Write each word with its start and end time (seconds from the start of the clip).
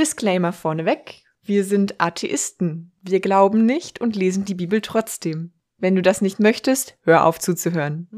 Disclaimer 0.00 0.54
vorneweg. 0.54 1.24
Wir 1.42 1.62
sind 1.62 2.00
Atheisten. 2.00 2.90
Wir 3.02 3.20
glauben 3.20 3.66
nicht 3.66 4.00
und 4.00 4.16
lesen 4.16 4.46
die 4.46 4.54
Bibel 4.54 4.80
trotzdem. 4.80 5.52
Wenn 5.76 5.94
du 5.94 6.00
das 6.00 6.22
nicht 6.22 6.40
möchtest, 6.40 6.96
hör 7.02 7.26
auf 7.26 7.38
zuzuhören. 7.38 8.08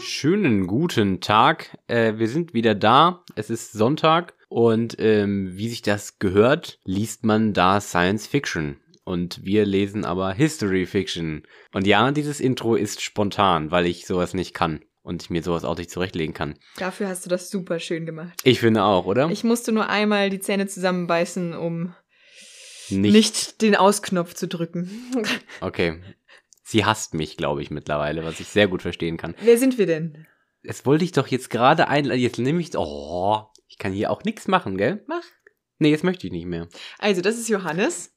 Schönen 0.00 0.66
guten 0.66 1.20
Tag. 1.20 1.78
Äh, 1.86 2.14
wir 2.18 2.26
sind 2.26 2.54
wieder 2.54 2.74
da. 2.74 3.22
Es 3.36 3.50
ist 3.50 3.70
Sonntag 3.70 4.34
und 4.48 4.96
ähm, 4.98 5.56
wie 5.56 5.68
sich 5.68 5.82
das 5.82 6.18
gehört, 6.18 6.80
liest 6.84 7.24
man 7.24 7.52
da 7.52 7.80
Science 7.80 8.26
Fiction. 8.26 8.78
Und 9.08 9.42
wir 9.42 9.64
lesen 9.64 10.04
aber 10.04 10.34
History 10.34 10.84
Fiction. 10.84 11.46
Und 11.72 11.86
ja, 11.86 12.10
dieses 12.12 12.40
Intro 12.40 12.74
ist 12.74 13.00
spontan, 13.00 13.70
weil 13.70 13.86
ich 13.86 14.04
sowas 14.04 14.34
nicht 14.34 14.52
kann 14.52 14.84
und 15.00 15.22
ich 15.22 15.30
mir 15.30 15.42
sowas 15.42 15.64
auch 15.64 15.78
nicht 15.78 15.90
zurechtlegen 15.90 16.34
kann. 16.34 16.58
Dafür 16.76 17.08
hast 17.08 17.24
du 17.24 17.30
das 17.30 17.48
super 17.48 17.80
schön 17.80 18.04
gemacht. 18.04 18.38
Ich 18.44 18.60
finde 18.60 18.82
auch, 18.82 19.06
oder? 19.06 19.30
Ich 19.30 19.44
musste 19.44 19.72
nur 19.72 19.88
einmal 19.88 20.28
die 20.28 20.40
Zähne 20.40 20.66
zusammenbeißen, 20.66 21.54
um 21.54 21.94
nicht. 22.90 23.14
nicht 23.14 23.62
den 23.62 23.76
Ausknopf 23.76 24.34
zu 24.34 24.46
drücken. 24.46 24.90
Okay. 25.62 26.02
Sie 26.62 26.84
hasst 26.84 27.14
mich, 27.14 27.38
glaube 27.38 27.62
ich, 27.62 27.70
mittlerweile, 27.70 28.26
was 28.26 28.40
ich 28.40 28.48
sehr 28.48 28.68
gut 28.68 28.82
verstehen 28.82 29.16
kann. 29.16 29.34
Wer 29.40 29.56
sind 29.56 29.78
wir 29.78 29.86
denn? 29.86 30.26
Es 30.62 30.84
wollte 30.84 31.06
ich 31.06 31.12
doch 31.12 31.28
jetzt 31.28 31.48
gerade 31.48 31.88
einladen. 31.88 32.20
Jetzt 32.20 32.38
nehme 32.38 32.60
ich. 32.60 32.76
Oh, 32.76 33.46
ich 33.68 33.78
kann 33.78 33.94
hier 33.94 34.10
auch 34.10 34.22
nichts 34.24 34.48
machen, 34.48 34.76
gell? 34.76 35.02
Mach. 35.06 35.22
Nee, 35.78 35.90
jetzt 35.90 36.04
möchte 36.04 36.26
ich 36.26 36.32
nicht 36.32 36.44
mehr. 36.44 36.68
Also, 36.98 37.22
das 37.22 37.38
ist 37.38 37.48
Johannes. 37.48 38.12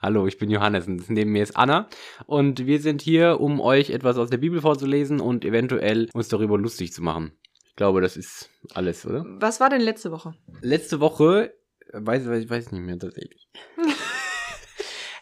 Hallo, 0.00 0.26
ich 0.26 0.38
bin 0.38 0.50
Johannes 0.50 0.86
und 0.86 1.08
neben 1.08 1.32
mir 1.32 1.42
ist 1.42 1.56
Anna. 1.56 1.88
Und 2.26 2.66
wir 2.66 2.80
sind 2.80 3.00
hier, 3.00 3.40
um 3.40 3.60
euch 3.60 3.90
etwas 3.90 4.18
aus 4.18 4.28
der 4.28 4.36
Bibel 4.38 4.60
vorzulesen 4.60 5.20
und 5.20 5.44
eventuell 5.44 6.08
uns 6.12 6.28
darüber 6.28 6.58
lustig 6.58 6.92
zu 6.92 7.02
machen. 7.02 7.32
Ich 7.66 7.76
glaube, 7.76 8.00
das 8.00 8.16
ist 8.16 8.50
alles, 8.74 9.06
oder? 9.06 9.24
Was 9.26 9.60
war 9.60 9.70
denn 9.70 9.80
letzte 9.80 10.10
Woche? 10.12 10.34
Letzte 10.60 11.00
Woche, 11.00 11.54
weiß, 11.92 12.28
weiß, 12.28 12.50
weiß 12.50 12.72
nicht 12.72 12.82
mehr 12.82 12.98
tatsächlich. 12.98 13.48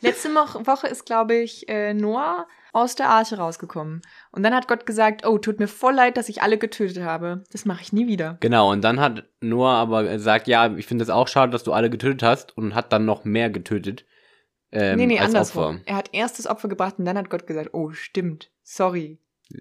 Letzte 0.00 0.30
Woche 0.34 0.88
ist, 0.88 1.06
glaube 1.06 1.36
ich, 1.36 1.68
äh, 1.68 1.94
Noah 1.94 2.48
aus 2.72 2.96
der 2.96 3.08
Arche 3.08 3.36
rausgekommen. 3.36 4.02
Und 4.32 4.42
dann 4.42 4.52
hat 4.52 4.66
Gott 4.66 4.84
gesagt, 4.84 5.24
oh, 5.24 5.38
tut 5.38 5.60
mir 5.60 5.68
voll 5.68 5.94
leid, 5.94 6.16
dass 6.16 6.28
ich 6.28 6.42
alle 6.42 6.58
getötet 6.58 7.04
habe. 7.04 7.44
Das 7.52 7.66
mache 7.66 7.82
ich 7.82 7.92
nie 7.92 8.08
wieder. 8.08 8.36
Genau, 8.40 8.72
und 8.72 8.82
dann 8.82 8.98
hat 8.98 9.24
Noah 9.40 9.74
aber 9.74 10.02
gesagt, 10.02 10.48
ja, 10.48 10.74
ich 10.74 10.86
finde 10.86 11.04
es 11.04 11.10
auch 11.10 11.28
schade, 11.28 11.52
dass 11.52 11.62
du 11.62 11.72
alle 11.72 11.88
getötet 11.88 12.24
hast 12.24 12.56
und 12.56 12.74
hat 12.74 12.92
dann 12.92 13.04
noch 13.04 13.24
mehr 13.24 13.48
getötet. 13.48 14.04
Ähm, 14.72 14.96
nee, 14.98 15.06
nee, 15.06 15.18
als 15.18 15.28
andersrum. 15.34 15.76
Opfer. 15.76 15.80
Er 15.86 15.96
hat 15.96 16.08
erst 16.12 16.38
das 16.38 16.46
Opfer 16.46 16.68
gebracht 16.68 16.94
und 16.98 17.04
dann 17.04 17.18
hat 17.18 17.30
Gott 17.30 17.46
gesagt, 17.46 17.70
oh, 17.72 17.90
stimmt, 17.92 18.50
sorry. 18.62 19.18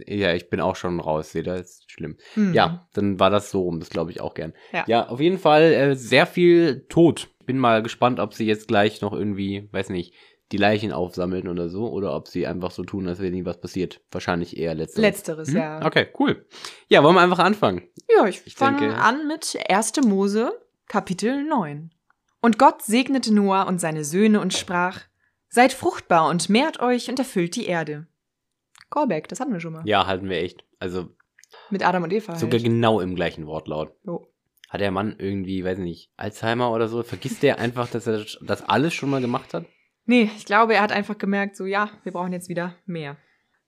Ja, 0.07 0.33
ich 0.33 0.49
bin 0.49 0.61
auch 0.61 0.77
schon 0.77 0.99
raus, 1.01 1.31
seht 1.33 1.47
ihr, 1.47 1.55
das 1.57 1.79
ist 1.79 1.91
schlimm. 1.91 2.15
Hm. 2.35 2.53
Ja, 2.53 2.87
dann 2.93 3.19
war 3.19 3.29
das 3.29 3.51
so 3.51 3.61
rum, 3.63 3.79
das 3.81 3.89
glaube 3.89 4.11
ich 4.11 4.21
auch 4.21 4.33
gern. 4.33 4.53
Ja. 4.71 4.85
ja, 4.87 5.07
auf 5.09 5.19
jeden 5.19 5.37
Fall 5.37 5.63
äh, 5.73 5.95
sehr 5.95 6.25
viel 6.25 6.85
Tod. 6.87 7.27
Bin 7.45 7.57
mal 7.57 7.83
gespannt, 7.83 8.19
ob 8.21 8.33
sie 8.33 8.45
jetzt 8.45 8.67
gleich 8.69 9.01
noch 9.01 9.11
irgendwie, 9.11 9.67
weiß 9.73 9.89
nicht, 9.89 10.13
die 10.53 10.57
Leichen 10.57 10.91
aufsammeln 10.93 11.47
oder 11.47 11.69
so, 11.69 11.89
oder 11.89 12.15
ob 12.15 12.27
sie 12.27 12.45
einfach 12.47 12.71
so 12.71 12.83
tun, 12.83 13.07
als 13.07 13.19
wäre 13.19 13.31
nie 13.31 13.45
was 13.45 13.59
passiert. 13.59 14.01
Wahrscheinlich 14.11 14.55
eher 14.57 14.75
letzteres. 14.75 15.01
Letzteres, 15.01 15.49
Mhm. 15.49 15.57
ja. 15.57 15.85
Okay, 15.85 16.07
cool. 16.19 16.45
Ja, 16.87 17.03
wollen 17.03 17.15
wir 17.15 17.21
einfach 17.21 17.39
anfangen. 17.39 17.81
Ja, 18.15 18.27
ich, 18.27 18.41
Ich 18.45 18.55
fange 18.55 18.95
an 18.97 19.27
mit 19.27 19.57
1. 19.69 19.93
Mose, 20.05 20.51
Kapitel 20.87 21.43
9. 21.43 21.91
Und 22.41 22.57
Gott 22.57 22.81
segnete 22.81 23.33
Noah 23.33 23.67
und 23.67 23.79
seine 23.79 24.03
Söhne 24.03 24.41
und 24.41 24.53
sprach, 24.53 25.01
Seid 25.49 25.73
fruchtbar 25.73 26.29
und 26.29 26.49
mehrt 26.49 26.79
euch 26.79 27.09
und 27.09 27.19
erfüllt 27.19 27.55
die 27.57 27.65
Erde. 27.65 28.07
Callback, 28.89 29.27
das 29.27 29.39
hatten 29.39 29.51
wir 29.51 29.59
schon 29.59 29.73
mal. 29.73 29.83
Ja, 29.85 30.07
halten 30.07 30.29
wir 30.29 30.37
echt. 30.37 30.63
Also 30.79 31.09
Mit 31.69 31.85
Adam 31.85 32.03
und 32.03 32.13
Eva. 32.13 32.35
sogar 32.35 32.59
Halt. 32.59 32.63
genau 32.63 33.01
im 33.01 33.15
gleichen 33.15 33.45
Wortlaut. 33.47 33.93
Jo. 34.05 34.27
Hat 34.69 34.79
der 34.79 34.91
Mann 34.91 35.15
irgendwie, 35.17 35.65
weiß 35.65 35.79
nicht, 35.79 36.09
Alzheimer 36.15 36.71
oder 36.71 36.87
so? 36.87 37.03
Vergisst 37.03 37.43
der 37.43 37.59
einfach, 37.59 37.89
dass 37.89 38.07
er 38.07 38.25
das 38.41 38.61
alles 38.63 38.93
schon 38.93 39.09
mal 39.09 39.19
gemacht 39.19 39.53
hat? 39.53 39.65
Nee, 40.05 40.31
ich 40.37 40.45
glaube, 40.45 40.73
er 40.75 40.81
hat 40.81 40.93
einfach 40.93 41.17
gemerkt, 41.17 41.57
so 41.57 41.65
ja, 41.65 41.89
wir 42.03 42.13
brauchen 42.13 42.31
jetzt 42.31 42.47
wieder 42.47 42.75
mehr. 42.85 43.17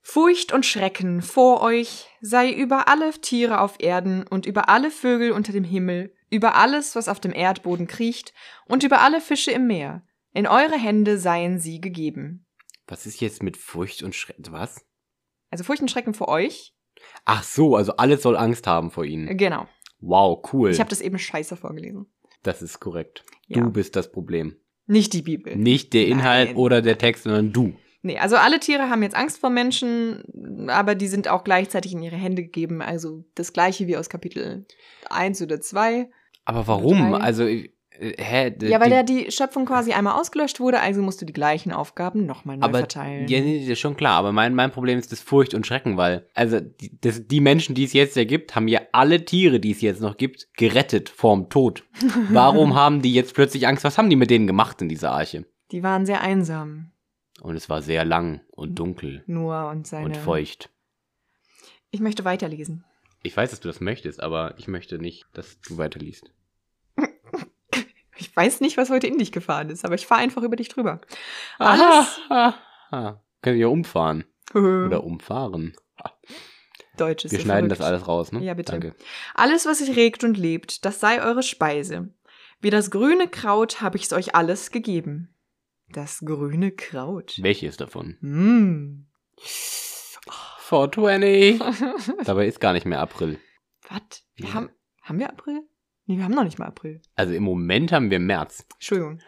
Furcht 0.05 0.51
und 0.51 0.65
Schrecken 0.65 1.21
vor 1.21 1.61
euch 1.61 2.07
sei 2.19 2.51
über 2.51 2.89
alle 2.89 3.11
Tiere 3.13 3.61
auf 3.61 3.75
Erden 3.79 4.27
und 4.27 4.45
über 4.45 4.67
alle 4.67 4.91
Vögel 4.91 5.31
unter 5.31 5.53
dem 5.53 5.63
Himmel, 5.63 6.13
über 6.29 6.55
alles, 6.55 6.95
was 6.95 7.07
auf 7.07 7.21
dem 7.21 7.33
Erdboden 7.33 7.87
kriecht 7.87 8.33
und 8.65 8.83
über 8.83 8.99
alle 9.01 9.21
Fische 9.21 9.51
im 9.51 9.65
Meer. 9.65 10.03
In 10.33 10.45
eure 10.45 10.77
Hände 10.77 11.17
seien 11.17 11.57
sie 11.57 11.79
gegeben. 11.79 12.45
Was 12.85 13.05
ist 13.05 13.21
jetzt 13.21 13.41
mit 13.41 13.55
Furcht 13.55 14.03
und 14.03 14.13
Schrecken? 14.13 14.43
Was? 14.51 14.85
Also 15.49 15.63
Furcht 15.63 15.81
und 15.81 15.89
Schrecken 15.89 16.13
vor 16.13 16.27
euch? 16.27 16.75
Ach 17.23 17.43
so, 17.43 17.77
also 17.77 17.95
alles 17.95 18.23
soll 18.23 18.35
Angst 18.35 18.67
haben 18.67 18.91
vor 18.91 19.05
ihnen. 19.05 19.37
Genau. 19.37 19.67
Wow, 19.99 20.43
cool. 20.51 20.71
Ich 20.71 20.81
habe 20.81 20.89
das 20.89 20.99
eben 20.99 21.17
scheiße 21.17 21.55
vorgelesen. 21.55 22.11
das 22.43 22.61
ist 22.61 22.81
korrekt. 22.81 23.23
Ja. 23.47 23.61
Du 23.61 23.71
bist 23.71 23.95
das 23.95 24.11
Problem. 24.11 24.57
Nicht 24.85 25.13
die 25.13 25.21
Bibel. 25.21 25.55
Nicht 25.55 25.93
der 25.93 26.07
Inhalt 26.07 26.49
Nein. 26.49 26.57
oder 26.57 26.81
der 26.81 26.97
Text, 26.97 27.23
sondern 27.23 27.53
du. 27.53 27.73
Nee, 28.05 28.19
also 28.19 28.35
alle 28.35 28.59
Tiere 28.59 28.89
haben 28.89 29.01
jetzt 29.01 29.15
Angst 29.15 29.39
vor 29.39 29.49
Menschen, 29.49 30.69
aber 30.69 30.93
die 30.93 31.07
sind 31.07 31.29
auch 31.29 31.45
gleichzeitig 31.45 31.93
in 31.93 32.03
ihre 32.03 32.17
Hände 32.17 32.43
gegeben. 32.43 32.81
Also 32.81 33.23
das 33.33 33.53
gleiche 33.53 33.87
wie 33.87 33.95
aus 33.95 34.09
Kapitel 34.09 34.65
1 35.09 35.41
oder 35.41 35.61
2. 35.61 36.09
Aber 36.43 36.67
warum? 36.67 37.13
Also, 37.13 37.45
äh, 37.45 37.69
hä? 37.97 38.53
Ja, 38.61 38.81
weil 38.81 38.89
die, 38.89 38.95
ja 38.95 39.03
die 39.03 39.31
Schöpfung 39.31 39.65
quasi 39.65 39.93
einmal 39.93 40.19
ausgelöscht 40.19 40.59
wurde, 40.59 40.81
also 40.81 41.01
musst 41.01 41.21
du 41.21 41.25
die 41.25 41.31
gleichen 41.31 41.71
Aufgaben 41.71 42.25
nochmal 42.25 42.57
neu 42.57 42.65
aber, 42.65 42.79
verteilen. 42.79 43.25
Ja, 43.29 43.39
nee, 43.39 43.61
das 43.61 43.69
ist 43.69 43.79
schon 43.79 43.95
klar. 43.95 44.17
Aber 44.17 44.33
mein, 44.33 44.53
mein 44.53 44.71
Problem 44.71 44.99
ist 44.99 45.13
das 45.13 45.21
Furcht 45.21 45.53
und 45.53 45.65
Schrecken, 45.65 45.95
weil, 45.95 46.27
also, 46.33 46.59
die, 46.59 46.99
das, 46.99 47.25
die 47.25 47.39
Menschen, 47.39 47.73
die 47.73 47.85
es 47.85 47.93
jetzt 47.93 48.17
ja 48.17 48.25
gibt, 48.25 48.53
haben 48.53 48.67
ja 48.67 48.81
alle 48.91 49.23
Tiere, 49.23 49.61
die 49.61 49.71
es 49.71 49.79
jetzt 49.79 50.01
noch 50.01 50.17
gibt, 50.17 50.49
gerettet 50.57 51.07
vorm 51.07 51.49
Tod. 51.49 51.85
Warum 52.29 52.75
haben 52.75 53.01
die 53.01 53.13
jetzt 53.13 53.33
plötzlich 53.33 53.65
Angst? 53.65 53.85
Was 53.85 53.97
haben 53.97 54.09
die 54.09 54.17
mit 54.17 54.29
denen 54.29 54.45
gemacht 54.45 54.81
in 54.81 54.89
dieser 54.89 55.13
Arche? 55.13 55.45
Die 55.71 55.83
waren 55.83 56.05
sehr 56.05 56.19
einsam. 56.19 56.92
Und 57.43 57.57
es 57.57 57.69
war 57.69 57.81
sehr 57.81 58.05
lang 58.05 58.39
und 58.51 58.75
dunkel 58.79 59.21
Noah 59.27 59.69
und 59.69 59.85
seine. 59.85 60.05
und 60.05 60.17
feucht. 60.17 60.69
Ich 61.91 61.99
möchte 61.99 62.23
weiterlesen. 62.23 62.85
Ich 63.21 63.35
weiß, 63.35 63.51
dass 63.51 63.59
du 63.59 63.67
das 63.67 63.81
möchtest, 63.81 64.23
aber 64.23 64.55
ich 64.57 64.67
möchte 64.69 64.97
nicht, 64.97 65.25
dass 65.33 65.59
du 65.61 65.77
weiterliest. 65.77 66.31
Ich 68.15 68.35
weiß 68.35 68.61
nicht, 68.61 68.77
was 68.77 68.89
heute 68.89 69.07
in 69.07 69.17
dich 69.17 69.31
gefahren 69.31 69.69
ist, 69.69 69.83
aber 69.85 69.95
ich 69.95 70.05
fahre 70.07 70.21
einfach 70.21 70.43
über 70.43 70.55
dich 70.55 70.69
drüber. 70.69 71.01
Aha, 71.59 72.07
Alles. 72.29 72.55
aha. 72.89 73.23
Könnt 73.41 73.57
ihr 73.59 73.69
umfahren 73.69 74.23
oder 74.53 75.03
umfahren. 75.03 75.73
Deutsch 76.97 77.25
ist 77.25 77.31
Wir 77.31 77.39
so 77.39 77.45
schneiden 77.45 77.69
verrückt. 77.69 77.81
das 77.81 77.87
alles 77.87 78.07
raus, 78.07 78.31
ne? 78.31 78.43
Ja, 78.43 78.53
bitte. 78.53 78.71
Danke. 78.71 78.95
Alles, 79.33 79.65
was 79.65 79.79
sich 79.79 79.95
regt 79.95 80.23
und 80.23 80.37
lebt, 80.37 80.85
das 80.85 80.99
sei 80.99 81.21
eure 81.23 81.43
Speise. 81.43 82.13
Wie 82.61 82.69
das 82.69 82.91
grüne 82.91 83.27
Kraut 83.27 83.81
habe 83.81 83.97
ich's 83.97 84.13
euch 84.13 84.35
alles 84.35 84.71
gegeben. 84.71 85.33
Das 85.93 86.19
grüne 86.25 86.71
Kraut. 86.71 87.37
Welches 87.41 87.77
davon? 87.77 88.17
Mm. 88.21 89.05
420. 90.59 91.59
Dabei 92.25 92.47
ist 92.47 92.59
gar 92.59 92.73
nicht 92.73 92.85
mehr 92.85 92.99
April. 92.99 93.37
Was? 93.89 94.23
Wir 94.35 94.47
Ja. 94.47 94.53
haben, 94.55 94.69
haben 95.03 95.19
wir 95.19 95.29
April? 95.29 95.61
Nee, 96.05 96.17
wir 96.17 96.23
haben 96.25 96.33
noch 96.33 96.43
nicht 96.43 96.59
mal 96.59 96.65
April. 96.67 97.01
Also 97.15 97.33
im 97.33 97.43
Moment 97.43 97.91
haben 97.91 98.09
wir 98.09 98.19
März. 98.19 98.65
Entschuldigung. 98.73 99.19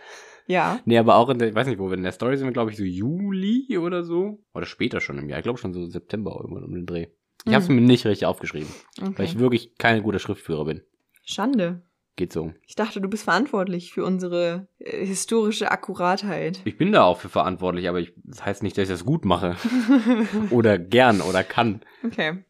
Ja. 0.48 0.80
Nee, 0.86 0.98
aber 0.98 1.16
auch 1.16 1.30
in 1.30 1.40
der, 1.40 1.50
ich 1.50 1.56
weiß 1.56 1.68
nicht, 1.68 1.80
wo 1.80 1.90
wir 1.90 1.98
in 1.98 2.04
der 2.04 2.12
Story 2.12 2.38
sind, 2.38 2.48
wir 2.48 2.54
glaube 2.54 2.72
ich 2.72 2.78
so 2.78 2.84
Juli 2.84 3.78
oder 3.78 4.04
so. 4.04 4.44
Oder 4.54 4.66
später 4.66 5.00
schon 5.02 5.18
im 5.18 5.30
Jahr. 5.30 5.40
Ich 5.40 5.44
glaube 5.44 5.60
schon 5.60 5.74
so 5.74 5.86
September 5.86 6.38
irgendwann 6.42 6.64
um 6.66 6.74
den 6.74 6.86
Dreh. 6.86 7.08
Ich 7.46 7.54
habe 7.54 7.64
es 7.64 7.70
Mhm. 7.70 7.76
mir 7.76 7.82
nicht 7.82 8.06
richtig 8.06 8.26
aufgeschrieben, 8.26 8.70
weil 9.00 9.10
Okay. 9.10 9.24
ich 9.24 9.40
wirklich 9.40 9.76
kein 9.78 10.02
guter 10.04 10.20
Schriftführer 10.20 10.66
bin. 10.66 10.82
Schande. 11.24 11.84
Geht 12.18 12.32
so. 12.32 12.54
Ich 12.66 12.76
dachte, 12.76 13.02
du 13.02 13.10
bist 13.10 13.26
verantwortlich 13.26 13.92
für 13.92 14.06
unsere 14.06 14.68
äh, 14.80 15.06
historische 15.06 15.72
Akkuratheit. 15.72 16.62
Ich 16.64 16.78
bin 16.78 16.94
da 16.94 17.04
auch 17.04 17.20
für 17.20 17.28
verantwortlich, 17.28 17.90
aber 17.90 18.00
ich, 18.00 18.14
das 18.24 18.46
heißt 18.46 18.64
nicht, 18.64 18.78
dass 18.78 18.84
ich 18.84 18.90
das 18.90 19.06
gut 19.06 19.26
mache. 19.26 19.58
oder 20.50 20.80
gern 20.80 21.20
oder 21.22 21.44
kann. 21.44 21.82
okay. 22.04 22.46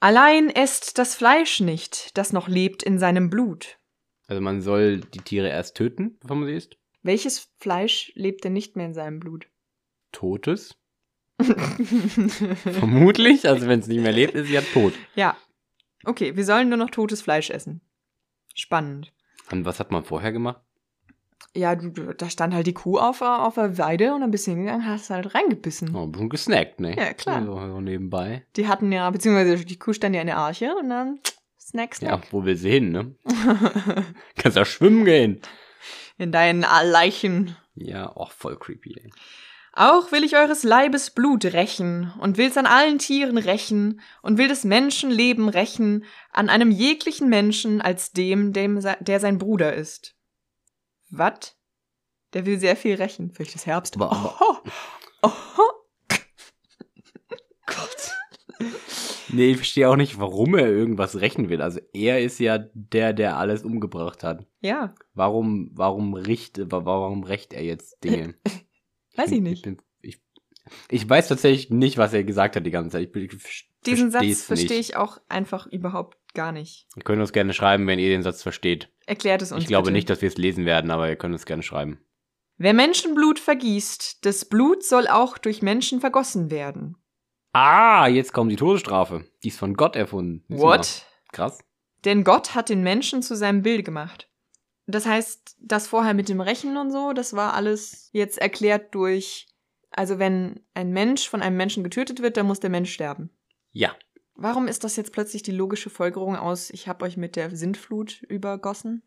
Allein 0.00 0.48
esst 0.48 0.96
das 0.98 1.16
Fleisch 1.16 1.58
nicht, 1.58 2.16
das 2.16 2.32
noch 2.32 2.46
lebt 2.46 2.84
in 2.84 3.00
seinem 3.00 3.30
Blut. 3.30 3.78
Also 4.28 4.40
man 4.40 4.60
soll 4.60 5.00
die 5.00 5.20
Tiere 5.20 5.48
erst 5.48 5.76
töten, 5.76 6.16
bevor 6.20 6.36
man 6.36 6.46
sie 6.46 6.54
isst. 6.54 6.76
Welches 7.02 7.50
Fleisch 7.58 8.12
lebt 8.14 8.44
denn 8.44 8.52
nicht 8.52 8.76
mehr 8.76 8.86
in 8.86 8.94
seinem 8.94 9.18
Blut? 9.18 9.48
Totes. 10.12 10.76
Vermutlich. 11.40 13.48
Also 13.48 13.66
wenn 13.66 13.80
es 13.80 13.88
nicht 13.88 14.02
mehr 14.02 14.12
lebt, 14.12 14.34
ist 14.34 14.46
sie 14.46 14.54
ja 14.54 14.60
tot. 14.60 14.92
ja. 15.16 15.36
Okay, 16.04 16.36
wir 16.36 16.44
sollen 16.44 16.68
nur 16.68 16.78
noch 16.78 16.90
totes 16.90 17.22
Fleisch 17.22 17.50
essen. 17.50 17.80
Spannend. 18.58 19.12
Und 19.52 19.64
was 19.64 19.78
hat 19.80 19.92
man 19.92 20.04
vorher 20.04 20.32
gemacht? 20.32 20.60
Ja, 21.54 21.74
du, 21.76 21.90
da 22.12 22.28
stand 22.28 22.52
halt 22.54 22.66
die 22.66 22.74
Kuh 22.74 22.98
auf, 22.98 23.22
auf 23.22 23.54
der 23.54 23.78
Weide 23.78 24.14
und 24.14 24.20
dann 24.20 24.30
bist 24.30 24.46
du 24.46 24.50
hingegangen, 24.50 24.84
hast 24.86 25.10
halt 25.10 25.34
reingebissen. 25.34 25.94
Oh, 25.94 26.02
ein 26.04 26.12
bisschen 26.12 26.28
gesnackt, 26.28 26.80
ne? 26.80 26.96
Ja, 26.96 27.14
klar. 27.14 27.44
So, 27.44 27.54
so 27.54 27.80
nebenbei. 27.80 28.44
Die 28.56 28.66
hatten 28.68 28.90
ja, 28.92 29.08
beziehungsweise 29.10 29.64
die 29.64 29.78
Kuh 29.78 29.92
stand 29.92 30.14
ja 30.14 30.20
in 30.20 30.26
der 30.26 30.36
Arche 30.38 30.74
und 30.76 30.90
dann 30.90 31.20
Snack, 31.60 31.92
Ja, 32.02 32.16
Snack. 32.18 32.32
wo 32.32 32.44
will 32.44 32.56
sie 32.56 32.70
hin, 32.70 32.90
ne? 32.90 33.14
Kannst 34.36 34.56
ja 34.56 34.64
schwimmen 34.64 35.04
gehen. 35.04 35.40
In 36.18 36.32
deinen 36.32 36.62
Leichen. 36.62 37.56
Ja, 37.76 38.08
auch 38.14 38.32
voll 38.32 38.58
creepy, 38.58 38.96
ey. 39.00 39.10
Auch 39.74 40.10
will 40.10 40.24
ich 40.24 40.34
eures 40.36 40.64
Leibes 40.64 41.10
Blut 41.10 41.44
rächen 41.44 42.12
und 42.20 42.36
will's 42.36 42.56
an 42.56 42.66
allen 42.66 42.98
Tieren 42.98 43.38
rächen 43.38 44.00
und 44.22 44.36
will 44.36 44.48
des 44.48 44.64
Menschen 44.64 45.08
Leben 45.10 45.48
rächen 45.48 46.04
an 46.38 46.48
einem 46.48 46.70
jeglichen 46.70 47.28
Menschen 47.28 47.80
als 47.80 48.12
dem, 48.12 48.52
dem 48.52 48.80
der 49.00 49.20
sein 49.20 49.38
Bruder 49.38 49.74
ist. 49.74 50.16
Wat? 51.10 51.56
Der 52.32 52.46
will 52.46 52.58
sehr 52.58 52.76
viel 52.76 52.94
rächen. 52.94 53.32
Vielleicht 53.32 53.54
ist 53.54 53.66
Herbst. 53.66 53.96
Aber- 53.96 54.10
Oho. 54.12 54.58
Oho. 55.22 55.62
Gott. 57.66 58.12
Nee, 59.30 59.50
ich 59.50 59.56
verstehe 59.56 59.88
auch 59.88 59.96
nicht, 59.96 60.18
warum 60.18 60.54
er 60.54 60.68
irgendwas 60.68 61.20
rächen 61.20 61.48
will. 61.48 61.60
Also 61.60 61.80
er 61.92 62.20
ist 62.22 62.38
ja 62.38 62.58
der, 62.72 63.12
der 63.12 63.36
alles 63.36 63.62
umgebracht 63.62 64.22
hat. 64.24 64.46
Ja, 64.60 64.94
Warum, 65.14 65.70
warum 65.74 66.14
richt, 66.14 66.58
wa- 66.70 66.84
warum 66.84 67.24
rächt 67.24 67.52
er 67.52 67.62
jetzt 67.64 68.02
Dinge? 68.04 68.34
weiß 69.16 69.32
ich 69.32 69.40
nicht. 69.40 69.58
Ich, 69.58 69.62
bin, 69.62 69.82
ich, 70.90 71.08
weiß 71.08 71.28
tatsächlich 71.28 71.70
nicht, 71.70 71.98
was 71.98 72.12
er 72.12 72.24
gesagt 72.24 72.56
hat 72.56 72.66
die 72.66 72.70
ganze 72.70 72.90
Zeit. 72.90 73.14
Ich, 73.14 73.32
ich 73.32 73.70
Diesen 73.86 74.10
Satz 74.10 74.42
verstehe 74.42 74.78
ich 74.78 74.96
auch 74.96 75.18
einfach 75.28 75.66
überhaupt 75.66 76.16
gar 76.34 76.52
nicht. 76.52 76.86
Ihr 76.96 77.02
könnt 77.02 77.20
uns 77.20 77.32
gerne 77.32 77.52
schreiben, 77.52 77.86
wenn 77.86 77.98
ihr 77.98 78.10
den 78.10 78.22
Satz 78.22 78.42
versteht. 78.42 78.90
Erklärt 79.06 79.42
es 79.42 79.52
uns. 79.52 79.62
Ich 79.62 79.68
glaube 79.68 79.86
bitte. 79.86 79.94
nicht, 79.94 80.10
dass 80.10 80.22
wir 80.22 80.28
es 80.28 80.36
lesen 80.36 80.64
werden, 80.64 80.90
aber 80.90 81.08
ihr 81.08 81.16
könnt 81.16 81.32
uns 81.32 81.46
gerne 81.46 81.62
schreiben. 81.62 82.00
Wer 82.58 82.74
Menschenblut 82.74 83.38
vergießt, 83.38 84.24
das 84.26 84.44
Blut 84.44 84.84
soll 84.84 85.06
auch 85.06 85.38
durch 85.38 85.62
Menschen 85.62 86.00
vergossen 86.00 86.50
werden. 86.50 86.96
Ah, 87.52 88.08
jetzt 88.08 88.32
kommt 88.32 88.50
die 88.52 88.56
Todesstrafe. 88.56 89.24
Die 89.42 89.48
ist 89.48 89.58
von 89.58 89.74
Gott 89.74 89.96
erfunden. 89.96 90.44
Mal. 90.48 90.58
What? 90.58 91.06
Krass. 91.32 91.58
Denn 92.04 92.24
Gott 92.24 92.54
hat 92.54 92.68
den 92.68 92.82
Menschen 92.82 93.22
zu 93.22 93.36
seinem 93.36 93.62
Bild 93.62 93.84
gemacht. 93.84 94.28
Das 94.86 95.06
heißt, 95.06 95.56
das 95.60 95.86
vorher 95.86 96.14
mit 96.14 96.28
dem 96.28 96.40
Rechen 96.40 96.76
und 96.76 96.90
so, 96.90 97.12
das 97.12 97.34
war 97.34 97.54
alles 97.54 98.08
jetzt 98.12 98.38
erklärt 98.38 98.94
durch, 98.94 99.46
also 99.98 100.18
wenn 100.18 100.60
ein 100.74 100.92
Mensch 100.92 101.28
von 101.28 101.42
einem 101.42 101.56
Menschen 101.56 101.82
getötet 101.84 102.22
wird, 102.22 102.36
dann 102.36 102.46
muss 102.46 102.60
der 102.60 102.70
Mensch 102.70 102.92
sterben. 102.92 103.30
Ja. 103.72 103.90
Warum 104.36 104.68
ist 104.68 104.84
das 104.84 104.94
jetzt 104.96 105.12
plötzlich 105.12 105.42
die 105.42 105.50
logische 105.52 105.90
Folgerung 105.90 106.36
aus, 106.36 106.70
ich 106.70 106.86
habe 106.86 107.04
euch 107.04 107.16
mit 107.16 107.34
der 107.34 107.54
Sintflut 107.54 108.22
übergossen? 108.28 109.02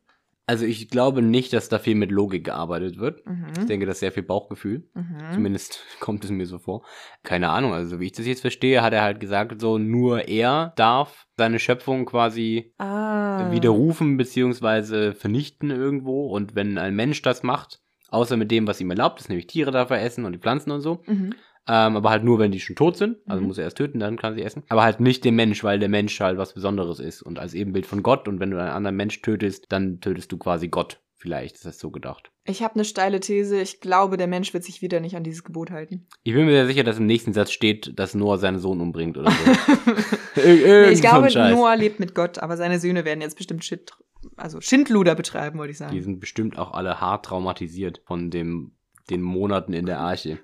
Also 0.48 0.66
ich 0.66 0.90
glaube 0.90 1.22
nicht, 1.22 1.54
dass 1.54 1.70
da 1.70 1.80
viel 1.80 1.96
mit 1.96 2.12
Logik 2.12 2.44
gearbeitet 2.44 2.98
wird. 2.98 3.22
Ich 3.22 3.60
Mhm. 3.62 3.68
denke, 3.68 3.86
das 3.86 3.98
ist 3.98 4.00
sehr 4.02 4.12
viel 4.12 4.24
Bauchgefühl. 4.24 4.90
Mhm. 4.94 5.18
Zumindest 5.34 5.80
kommt 6.02 6.26
es 6.26 6.32
mir 6.32 6.46
so 6.46 6.60
vor. 6.60 6.84
Keine 7.24 7.50
Ahnung, 7.50 7.74
also 7.74 8.02
wie 8.02 8.08
ich 8.08 8.12
das 8.12 8.26
jetzt 8.26 8.42
verstehe, 8.42 8.82
hat 8.82 8.92
er 8.92 9.04
halt 9.04 9.22
gesagt, 9.22 9.62
so 9.62 9.78
nur 9.78 10.28
er 10.28 10.74
darf 10.76 11.28
seine 11.38 11.60
Schöpfung 11.60 12.06
quasi 12.06 12.74
Ah. 12.80 13.50
widerrufen 13.52 14.18
beziehungsweise 14.18 15.14
vernichten 15.14 15.70
irgendwo. 15.72 16.28
Und 16.28 16.56
wenn 16.56 16.78
ein 16.78 16.96
Mensch 16.96 17.22
das 17.22 17.44
macht, 17.44 17.81
außer 18.12 18.38
mit 18.38 18.52
dem, 18.52 18.68
was 18.68 18.80
ihm 18.80 18.92
erlaubt 18.92 19.20
ist, 19.20 19.30
nämlich 19.30 19.48
Tiere 19.48 19.72
darf 19.72 19.90
er 19.90 20.04
essen 20.04 20.26
und 20.26 20.34
die 20.34 20.40
Pflanzen 20.40 20.70
und 20.72 20.82
so, 20.82 21.02
Mhm. 21.08 21.34
ähm, 21.68 21.96
aber 21.98 22.10
halt 22.12 22.24
nur, 22.24 22.38
wenn 22.40 22.52
die 22.52 22.60
schon 22.60 22.76
tot 22.76 22.98
sind, 22.98 23.18
also 23.28 23.42
Mhm. 23.42 23.48
muss 23.48 23.58
er 23.58 23.64
erst 23.64 23.78
töten, 23.78 24.00
dann 24.00 24.18
kann 24.18 24.36
sie 24.36 24.44
essen. 24.44 24.64
Aber 24.70 24.84
halt 24.84 25.00
nicht 25.00 25.26
den 25.26 25.36
Mensch, 25.36 25.64
weil 25.64 25.80
der 25.80 25.90
Mensch 25.90 26.20
halt 26.20 26.38
was 26.38 26.54
Besonderes 26.54 27.00
ist 27.00 27.22
und 27.24 27.40
als 27.40 27.54
Ebenbild 27.56 27.86
von 27.88 28.04
Gott. 28.04 28.28
Und 28.28 28.40
wenn 28.40 28.52
du 28.52 28.60
einen 28.60 28.70
anderen 28.70 28.96
Mensch 28.98 29.22
tötest, 29.22 29.66
dann 29.70 30.00
tötest 30.02 30.32
du 30.32 30.38
quasi 30.38 30.68
Gott. 30.68 31.00
Vielleicht 31.16 31.54
ist 31.58 31.66
das 31.66 31.78
so 31.78 31.92
gedacht. 31.92 32.32
Ich 32.46 32.64
habe 32.64 32.74
eine 32.74 32.84
steile 32.84 33.20
These. 33.20 33.62
Ich 33.62 33.80
glaube, 33.80 34.18
der 34.18 34.26
Mensch 34.26 34.56
wird 34.56 34.64
sich 34.64 34.82
wieder 34.82 35.00
nicht 35.00 35.16
an 35.16 35.24
dieses 35.24 35.44
Gebot 35.44 35.70
halten. 35.70 36.08
Ich 36.24 36.34
bin 36.34 36.46
mir 36.48 36.52
sehr 36.54 36.66
sicher, 36.66 36.84
dass 36.84 36.98
im 36.98 37.06
nächsten 37.06 37.32
Satz 37.32 37.52
steht, 37.52 38.00
dass 38.00 38.16
Noah 38.16 38.40
seinen 38.40 38.58
Sohn 38.58 38.82
umbringt 38.82 39.18
oder 39.20 39.30
so. 39.30 39.38
Nee, 40.36 40.90
ich 40.92 41.02
glaube. 41.02 41.28
Noah 41.52 41.76
lebt 41.76 42.00
mit 42.00 42.16
Gott, 42.16 42.40
aber 42.40 42.58
seine 42.58 42.80
Söhne 42.80 43.06
werden 43.06 43.22
jetzt 43.22 43.38
bestimmt 43.38 43.64
Shit, 43.66 43.92
also 44.36 44.62
Schindluder 44.62 45.16
betreiben, 45.16 45.58
wollte 45.60 45.72
ich 45.72 45.78
sagen. 45.78 45.94
Die 45.94 46.02
sind 46.02 46.20
bestimmt 46.20 46.58
auch 46.58 46.72
alle 46.72 47.00
hart 47.02 47.26
traumatisiert 47.26 48.02
von 48.06 48.30
dem, 48.30 48.76
den 49.10 49.22
Monaten 49.22 49.74
in 49.74 49.86
der 49.86 50.00
Arche. 50.10 50.40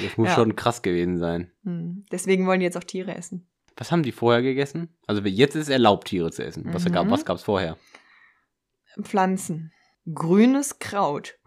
Das 0.00 0.16
muss 0.16 0.28
Ja. 0.28 0.34
schon 0.36 0.56
krass 0.56 0.82
gewesen 0.82 1.18
sein. 1.18 1.52
Hm. 1.64 2.06
Deswegen 2.10 2.46
wollen 2.46 2.60
die 2.60 2.64
jetzt 2.64 2.76
auch 2.78 2.84
Tiere 2.84 3.14
essen. 3.14 3.46
Was 3.76 3.90
haben 3.92 4.02
die 4.02 4.12
vorher 4.12 4.42
gegessen? 4.42 4.88
Also 5.06 5.22
jetzt 5.22 5.54
ist 5.54 5.62
es 5.64 5.68
erlaubt, 5.68 6.08
Tiere 6.08 6.30
zu 6.30 6.44
essen. 6.44 6.64
Was, 6.72 6.84
Mhm. 6.86 6.92
gab, 6.92 7.10
was 7.10 7.24
gab's 7.24 7.42
vorher? 7.42 7.76
Pflanzen. 9.02 9.72
Grünes 10.12 10.78
Kraut. 10.78 11.38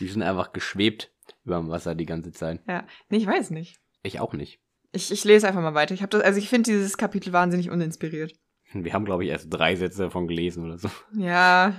die 0.00 0.08
sind 0.08 0.22
einfach 0.22 0.52
geschwebt 0.52 1.12
über 1.44 1.56
dem 1.58 1.68
Wasser 1.68 1.94
die 1.94 2.06
ganze 2.06 2.32
Zeit. 2.32 2.60
Ja, 2.68 2.86
nee, 3.08 3.18
ich 3.18 3.26
weiß 3.26 3.50
nicht. 3.50 3.80
Ich 4.02 4.20
auch 4.20 4.32
nicht. 4.34 4.60
Ich, 4.94 5.10
ich 5.10 5.24
lese 5.24 5.48
einfach 5.48 5.60
mal 5.60 5.74
weiter. 5.74 5.94
Ich 5.94 6.00
das, 6.00 6.22
also 6.22 6.38
ich 6.38 6.48
finde 6.48 6.70
dieses 6.70 6.96
Kapitel 6.96 7.32
wahnsinnig 7.32 7.70
uninspiriert. 7.70 8.32
Wir 8.72 8.92
haben, 8.92 9.04
glaube 9.04 9.24
ich, 9.24 9.30
erst 9.30 9.46
drei 9.50 9.76
Sätze 9.76 10.02
davon 10.02 10.26
gelesen 10.26 10.64
oder 10.64 10.78
so. 10.78 10.90
Ja. 11.12 11.74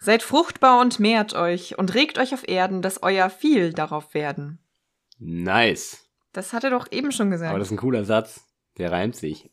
Seid 0.00 0.22
fruchtbar 0.22 0.80
und 0.80 1.00
mehrt 1.00 1.34
euch 1.34 1.78
und 1.78 1.94
regt 1.94 2.18
euch 2.18 2.34
auf 2.34 2.46
Erden, 2.46 2.82
dass 2.82 3.02
euer 3.02 3.30
viel 3.30 3.72
darauf 3.72 4.14
werden. 4.14 4.58
Nice. 5.18 6.08
Das 6.32 6.52
hat 6.52 6.64
er 6.64 6.70
doch 6.70 6.90
eben 6.90 7.12
schon 7.12 7.30
gesagt. 7.30 7.50
Aber 7.50 7.58
das 7.58 7.68
ist 7.68 7.72
ein 7.72 7.78
cooler 7.78 8.04
Satz. 8.04 8.44
Der 8.76 8.90
reimt 8.90 9.16
sich. 9.16 9.50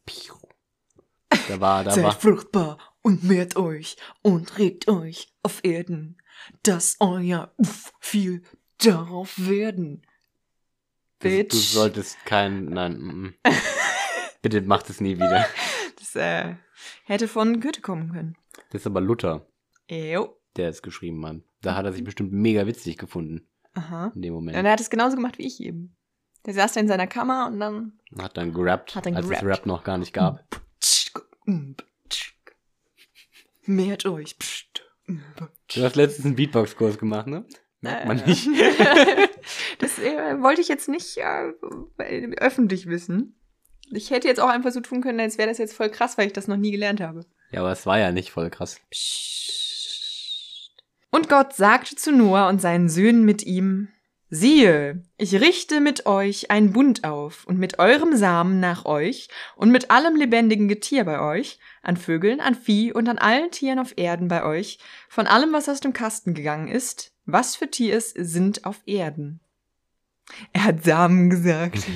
Da 1.48 1.60
war, 1.60 1.84
da 1.84 1.92
Seid 1.92 2.04
war. 2.04 2.12
fruchtbar 2.12 2.78
und 3.02 3.24
mehrt 3.24 3.56
euch 3.56 3.96
und 4.22 4.58
regt 4.58 4.88
euch 4.88 5.32
auf 5.44 5.64
Erden, 5.64 6.18
dass 6.64 6.98
euer 7.00 7.54
Uff 7.58 7.94
viel 8.00 8.44
darauf 8.80 9.34
werden. 9.38 10.06
Du, 11.22 11.30
du 11.30 11.36
Bitch. 11.38 11.54
solltest 11.56 12.18
kein. 12.26 12.66
Nein. 12.66 12.98
mm, 13.00 13.24
mm. 13.28 13.34
Bitte 14.42 14.62
mach 14.62 14.84
das 14.84 15.02
nie 15.02 15.16
wieder. 15.16 15.46
Das 16.00 16.16
äh, 16.16 16.56
hätte 17.06 17.28
von 17.30 17.62
Goethe 17.62 17.80
kommen 17.80 18.12
können. 18.12 18.36
Das 18.72 18.82
ist 18.82 18.88
aber 18.88 19.00
Luther, 19.00 19.46
Jo. 19.90 20.36
der 20.58 20.68
es 20.70 20.82
geschrieben 20.82 21.26
hat. 21.26 21.38
Da 21.62 21.76
hat 21.76 21.86
er 21.86 21.94
sich 21.94 22.04
bestimmt 22.04 22.34
mega 22.34 22.66
witzig 22.68 22.98
gefunden 22.98 23.48
Aha. 23.76 24.12
in 24.16 24.22
dem 24.24 24.34
Moment. 24.34 24.58
Und 24.58 24.66
er 24.66 24.72
hat 24.74 24.82
es 24.82 24.90
genauso 24.90 25.16
gemacht 25.16 25.38
wie 25.38 25.46
ich 25.48 25.62
eben. 25.62 25.96
Der 26.46 26.54
saß 26.56 26.74
da 26.74 26.80
in 26.82 26.88
seiner 26.90 27.08
Kammer 27.08 27.48
und 27.48 27.60
dann. 27.62 28.00
Hat 28.20 28.36
dann 28.36 28.52
gerappt, 28.52 28.96
Hat 28.96 29.06
dann 29.06 29.16
als 29.16 29.26
es 29.26 29.30
gerappt. 29.30 29.46
Rap 29.46 29.66
noch 29.68 29.84
gar 29.86 29.98
nicht 30.00 30.12
gab. 30.12 30.44
Mehrt 33.66 34.06
euch. 34.06 34.36
Du 35.08 35.84
hast 35.84 35.96
letztens 35.96 36.26
einen 36.26 36.36
Beatbox-Kurs 36.36 36.98
gemacht, 36.98 37.28
ne? 37.28 37.46
Merkt 37.80 38.08
man 38.08 38.20
Äh. 38.20 38.28
nicht. 38.28 38.48
das 39.82 40.00
äh, 40.00 40.42
wollte 40.42 40.62
ich 40.62 40.68
jetzt 40.68 40.88
nicht 40.88 41.18
äh, 41.18 41.52
öffentlich 42.38 42.88
wissen. 42.88 43.36
Ich 43.92 44.12
hätte 44.12 44.28
jetzt 44.28 44.40
auch 44.40 44.50
einfach 44.50 44.72
so 44.72 44.80
tun 44.80 45.02
können, 45.02 45.20
als 45.20 45.38
wäre 45.38 45.50
das 45.50 45.58
jetzt 45.58 45.74
voll 45.74 45.90
krass, 45.90 46.18
weil 46.18 46.28
ich 46.28 46.34
das 46.34 46.48
noch 46.48 46.58
nie 46.58 46.72
gelernt 46.72 47.02
habe. 47.02 47.26
Ja, 47.52 47.60
aber 47.62 47.72
es 47.72 47.86
war 47.86 48.00
ja 48.00 48.12
nicht 48.12 48.32
voll 48.32 48.50
krass. 48.50 48.80
Und 51.10 51.28
Gott 51.28 51.54
sagte 51.54 51.96
zu 51.96 52.14
Noah 52.14 52.48
und 52.48 52.62
seinen 52.62 52.88
Söhnen 52.88 53.26
mit 53.26 53.44
ihm, 53.44 53.90
siehe, 54.30 55.04
ich 55.18 55.42
richte 55.42 55.82
mit 55.82 56.06
euch 56.06 56.50
einen 56.52 56.72
Bund 56.72 57.04
auf 57.04 57.46
und 57.46 57.60
mit 57.60 57.80
eurem 57.80 58.16
Samen 58.16 58.62
nach 58.62 58.86
euch 58.86 59.28
und 59.58 59.72
mit 59.72 59.92
allem 59.92 60.16
lebendigen 60.16 60.70
Getier 60.70 61.04
bei 61.04 61.20
euch, 61.20 61.60
an 61.82 61.98
Vögeln, 61.98 62.40
an 62.40 62.56
Vieh 62.56 62.94
und 62.94 63.10
an 63.10 63.18
allen 63.18 63.52
Tieren 63.52 63.80
auf 63.80 63.98
Erden 63.98 64.30
bei 64.30 64.46
euch, 64.46 64.80
von 65.10 65.28
allem, 65.28 65.52
was 65.52 65.68
aus 65.68 65.82
dem 65.82 65.92
Kasten 65.92 66.34
gegangen 66.34 66.70
ist, 66.70 67.14
was 67.26 67.58
für 67.58 67.70
Tier 67.70 67.98
es 67.98 68.12
sind 68.12 68.64
auf 68.64 68.80
Erden. 68.86 69.42
Er 70.54 70.66
hat 70.66 70.84
Samen 70.84 71.30
gesagt. 71.30 71.86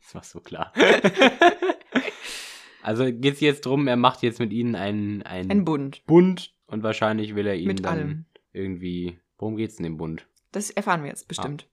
Das 0.00 0.14
war 0.14 0.24
so 0.24 0.40
klar. 0.40 0.72
also 2.82 3.12
geht's 3.12 3.40
jetzt 3.40 3.66
drum, 3.66 3.86
er 3.88 3.96
macht 3.96 4.22
jetzt 4.22 4.40
mit 4.40 4.54
ihnen 4.54 4.74
einen, 4.74 5.22
einen 5.22 5.50
Ein 5.50 5.64
Bund. 5.66 6.02
Bund 6.06 6.54
und 6.66 6.82
wahrscheinlich 6.82 7.34
will 7.34 7.46
er 7.46 7.56
ihnen 7.56 7.66
Mit 7.66 7.84
dann 7.84 7.98
allem. 7.98 8.24
irgendwie. 8.54 9.20
Worum 9.36 9.56
geht's 9.56 9.76
in 9.76 9.82
dem 9.82 9.98
Bund? 9.98 10.26
Das 10.50 10.70
erfahren 10.70 11.02
wir 11.02 11.10
jetzt 11.10 11.28
bestimmt. 11.28 11.68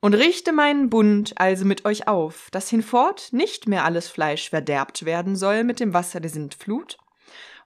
Und 0.00 0.14
richte 0.14 0.54
meinen 0.54 0.88
Bund 0.88 1.34
also 1.36 1.66
mit 1.66 1.84
euch 1.84 2.08
auf, 2.08 2.48
dass 2.50 2.70
hinfort 2.70 3.34
nicht 3.34 3.68
mehr 3.68 3.84
alles 3.84 4.08
Fleisch 4.08 4.48
verderbt 4.48 5.04
werden 5.04 5.36
soll 5.36 5.62
mit 5.62 5.78
dem 5.78 5.92
Wasser 5.92 6.20
der 6.20 6.30
Sintflut, 6.30 6.96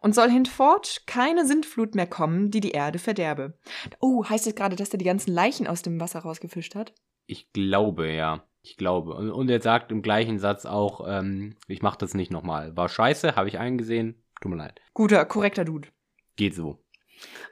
und 0.01 0.15
soll 0.15 0.31
hinfort 0.31 1.03
keine 1.07 1.47
Sintflut 1.47 1.95
mehr 1.95 2.07
kommen, 2.07 2.51
die 2.51 2.61
die 2.61 2.73
Erde 2.73 2.99
verderbe. 2.99 3.55
Oh, 4.01 4.25
heißt 4.25 4.47
es 4.47 4.55
gerade, 4.55 4.77
dass 4.77 4.91
er 4.91 4.99
die 4.99 5.05
ganzen 5.05 5.33
Leichen 5.33 5.67
aus 5.67 5.83
dem 5.83 6.01
Wasser 6.01 6.21
rausgefischt 6.21 6.75
hat? 6.75 6.95
Ich 7.31 7.53
glaube, 7.53 8.11
ja. 8.11 8.45
Ich 8.63 8.77
glaube. 8.77 9.15
Und, 9.15 9.31
und 9.31 9.49
er 9.49 9.63
sagt 9.63 9.93
im 9.93 10.03
gleichen 10.03 10.39
Satz 10.39 10.67
auch, 10.67 11.07
ähm, 11.09 11.57
ich 11.69 11.81
mach 11.81 11.97
das 11.97 12.15
nicht 12.15 12.33
nochmal. 12.33 12.77
War 12.77 12.89
scheiße, 12.89 13.37
habe 13.37 13.49
ich 13.49 13.59
eingesehen. 13.59 14.23
Tut 14.41 14.51
mir 14.51 14.59
leid. 14.59 14.81
Guter, 14.95 15.25
korrekter 15.25 15.65
Dude. 15.65 15.89
Geht 16.37 16.55
so. 16.55 16.83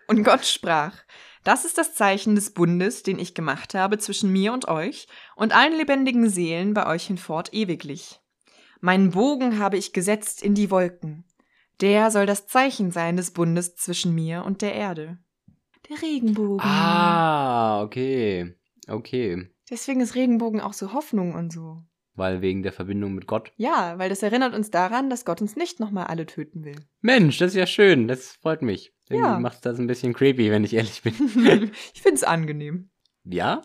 Und 0.08 0.24
Gott 0.24 0.44
sprach, 0.46 0.96
das 1.44 1.64
ist 1.64 1.78
das 1.78 1.94
Zeichen 1.94 2.34
des 2.34 2.52
Bundes, 2.54 3.04
den 3.04 3.18
ich 3.18 3.34
gemacht 3.34 3.74
habe 3.74 3.98
zwischen 3.98 4.32
mir 4.32 4.52
und 4.52 4.66
euch 4.66 5.06
und 5.36 5.54
allen 5.54 5.76
lebendigen 5.76 6.28
Seelen 6.28 6.74
bei 6.74 6.86
euch 6.86 7.06
hinfort 7.06 7.54
ewiglich. 7.54 8.20
Meinen 8.80 9.10
Bogen 9.10 9.58
habe 9.58 9.76
ich 9.76 9.92
gesetzt 9.92 10.42
in 10.42 10.54
die 10.54 10.70
Wolken. 10.70 11.24
Der 11.80 12.10
soll 12.10 12.26
das 12.26 12.48
Zeichen 12.48 12.90
sein 12.90 13.16
des 13.16 13.30
Bundes 13.30 13.76
zwischen 13.76 14.14
mir 14.14 14.44
und 14.44 14.62
der 14.62 14.74
Erde. 14.74 15.18
Der 15.88 16.02
Regenbogen. 16.02 16.60
Ah, 16.60 17.82
okay. 17.82 18.54
Okay. 18.88 19.48
Deswegen 19.70 20.00
ist 20.00 20.14
Regenbogen 20.14 20.60
auch 20.60 20.72
so 20.72 20.92
Hoffnung 20.92 21.34
und 21.34 21.52
so. 21.52 21.82
Weil 22.14 22.40
wegen 22.42 22.62
der 22.62 22.72
Verbindung 22.72 23.14
mit 23.14 23.26
Gott. 23.26 23.52
Ja, 23.56 23.96
weil 23.98 24.08
das 24.08 24.22
erinnert 24.24 24.54
uns 24.54 24.70
daran, 24.70 25.08
dass 25.08 25.24
Gott 25.24 25.40
uns 25.40 25.54
nicht 25.56 25.78
nochmal 25.78 26.06
alle 26.06 26.26
töten 26.26 26.64
will. 26.64 26.74
Mensch, 27.00 27.38
das 27.38 27.52
ist 27.52 27.56
ja 27.58 27.66
schön. 27.66 28.08
Das 28.08 28.32
freut 28.32 28.62
mich. 28.62 28.92
Irgendwie 29.08 29.28
Ja. 29.28 29.38
macht 29.38 29.64
das 29.64 29.78
ein 29.78 29.86
bisschen 29.86 30.14
creepy, 30.14 30.50
wenn 30.50 30.64
ich 30.64 30.74
ehrlich 30.74 31.02
bin. 31.02 31.14
ich 31.94 32.02
find's 32.02 32.24
angenehm. 32.24 32.90
ja? 33.24 33.62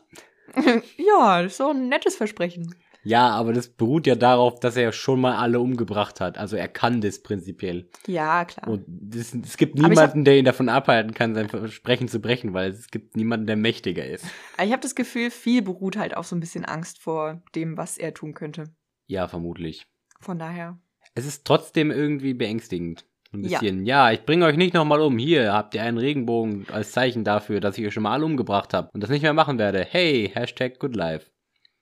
ja, 0.98 1.42
das 1.42 1.54
ist 1.54 1.58
so 1.58 1.70
ein 1.70 1.90
nettes 1.90 2.16
Versprechen. 2.16 2.76
Ja, 3.04 3.30
aber 3.30 3.52
das 3.54 3.68
beruht 3.68 4.08
ja 4.08 4.16
darauf, 4.16 4.60
dass 4.60 4.78
er 4.78 4.92
schon 4.94 5.20
mal 5.20 5.36
alle 5.36 5.60
umgebracht 5.60 6.22
hat. 6.22 6.38
Also 6.38 6.56
er 6.56 6.68
kann 6.70 7.02
das 7.02 7.22
prinzipiell. 7.22 7.90
Ja, 8.08 8.46
klar. 8.46 8.68
Und 8.70 8.86
das, 8.88 9.34
es 9.34 9.58
gibt 9.58 9.76
niemanden, 9.76 10.24
der 10.24 10.38
ihn 10.38 10.46
davon 10.46 10.70
abhalten 10.70 11.14
kann, 11.14 11.36
sein 11.36 11.50
Versprechen 11.50 12.08
zu 12.08 12.20
brechen, 12.22 12.54
weil 12.54 12.72
es 12.72 12.88
gibt 12.88 13.18
niemanden, 13.18 13.46
der 13.46 13.58
mächtiger 13.58 14.06
ist. 14.06 14.26
Ich 14.64 14.72
habe 14.72 14.82
das 14.82 14.96
Gefühl, 14.96 15.32
viel 15.32 15.62
beruht 15.62 15.98
halt 15.98 16.16
auf 16.16 16.26
so 16.26 16.36
ein 16.36 16.40
bisschen 16.40 16.64
Angst 16.66 17.00
vor 17.00 17.42
dem, 17.56 17.76
was 17.78 17.98
er 17.98 18.14
tun 18.14 18.34
könnte. 18.34 18.66
Ja, 19.08 19.28
vermutlich. 19.28 19.86
Von 20.22 20.40
daher. 20.40 20.78
Es 21.16 21.26
ist 21.26 21.46
trotzdem 21.46 21.92
irgendwie 21.92 22.34
beängstigend. 22.34 23.06
Ein 23.34 23.44
Ja. 23.44 23.60
bisschen, 23.60 23.86
ja, 23.86 24.12
ich 24.12 24.26
bringe 24.26 24.46
euch 24.46 24.58
nicht 24.58 24.74
nochmal 24.76 25.02
um. 25.02 25.18
Hier 25.18 25.52
habt 25.54 25.74
ihr 25.76 25.82
einen 25.84 25.98
Regenbogen 25.98 26.68
als 26.72 26.92
Zeichen 26.92 27.24
dafür, 27.24 27.60
dass 27.60 27.78
ich 27.78 27.86
euch 27.88 27.94
schon 27.94 28.04
mal 28.04 28.14
alle 28.14 28.26
umgebracht 28.26 28.74
habe 28.74 28.92
und 28.94 29.02
das 29.02 29.10
nicht 29.10 29.24
mehr 29.24 29.34
machen 29.34 29.58
werde. 29.58 29.84
Hey, 29.90 30.32
Hashtag 30.34 30.80
Good 30.80 30.96
Life. 30.96 31.32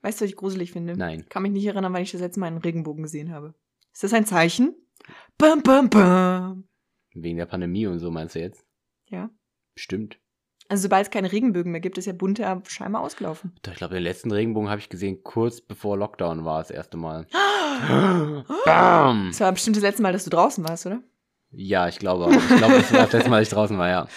Weißt 0.01 0.19
du, 0.19 0.25
was 0.25 0.31
ich 0.31 0.35
gruselig 0.35 0.71
finde? 0.71 0.97
Nein. 0.97 1.25
Kann 1.29 1.43
mich 1.43 1.51
nicht 1.51 1.65
erinnern, 1.65 1.93
wann 1.93 2.01
ich 2.01 2.11
das 2.11 2.21
letzte 2.21 2.39
Mal 2.39 2.47
einen 2.47 2.57
Regenbogen 2.57 3.03
gesehen 3.03 3.31
habe. 3.31 3.53
Ist 3.93 4.03
das 4.03 4.13
ein 4.13 4.25
Zeichen? 4.25 4.75
Bam, 5.37 5.61
bam, 5.61 5.89
bam. 5.89 6.67
Wegen 7.13 7.37
der 7.37 7.45
Pandemie 7.45 7.87
und 7.87 7.99
so 7.99 8.09
meinst 8.09 8.35
du 8.35 8.39
jetzt? 8.39 8.65
Ja. 9.09 9.29
Bestimmt. 9.75 10.19
Also 10.69 10.83
sobald 10.83 11.07
es 11.07 11.11
keine 11.11 11.31
Regenbögen 11.31 11.71
mehr 11.71 11.81
gibt, 11.81 11.97
ist 11.97 12.05
ja 12.05 12.13
bunte 12.13 12.61
scheinbar 12.67 13.01
ausgelaufen. 13.01 13.53
Ich 13.65 13.73
glaube, 13.73 13.95
den 13.95 14.03
letzten 14.03 14.31
Regenbogen 14.31 14.69
habe 14.69 14.79
ich 14.79 14.87
gesehen, 14.87 15.21
kurz 15.21 15.59
bevor 15.59 15.97
Lockdown 15.97 16.45
war, 16.45 16.61
das 16.61 16.71
erste 16.71 16.95
Mal. 16.97 17.27
Bam! 18.65 19.27
Das 19.27 19.41
war 19.41 19.51
bestimmt 19.51 19.75
das 19.75 19.83
letzte 19.83 20.01
Mal, 20.01 20.13
dass 20.13 20.23
du 20.23 20.29
draußen 20.29 20.63
warst, 20.67 20.85
oder? 20.85 21.03
Ja, 21.49 21.89
ich 21.89 21.99
glaube 21.99 22.25
auch. 22.25 22.31
Ich 22.31 22.57
glaube, 22.57 22.75
das 22.75 22.93
war 22.93 23.01
das 23.01 23.11
letzte 23.11 23.29
Mal, 23.29 23.37
als 23.37 23.49
ich 23.49 23.53
draußen 23.53 23.77
war, 23.77 23.89
ja. 23.89 24.07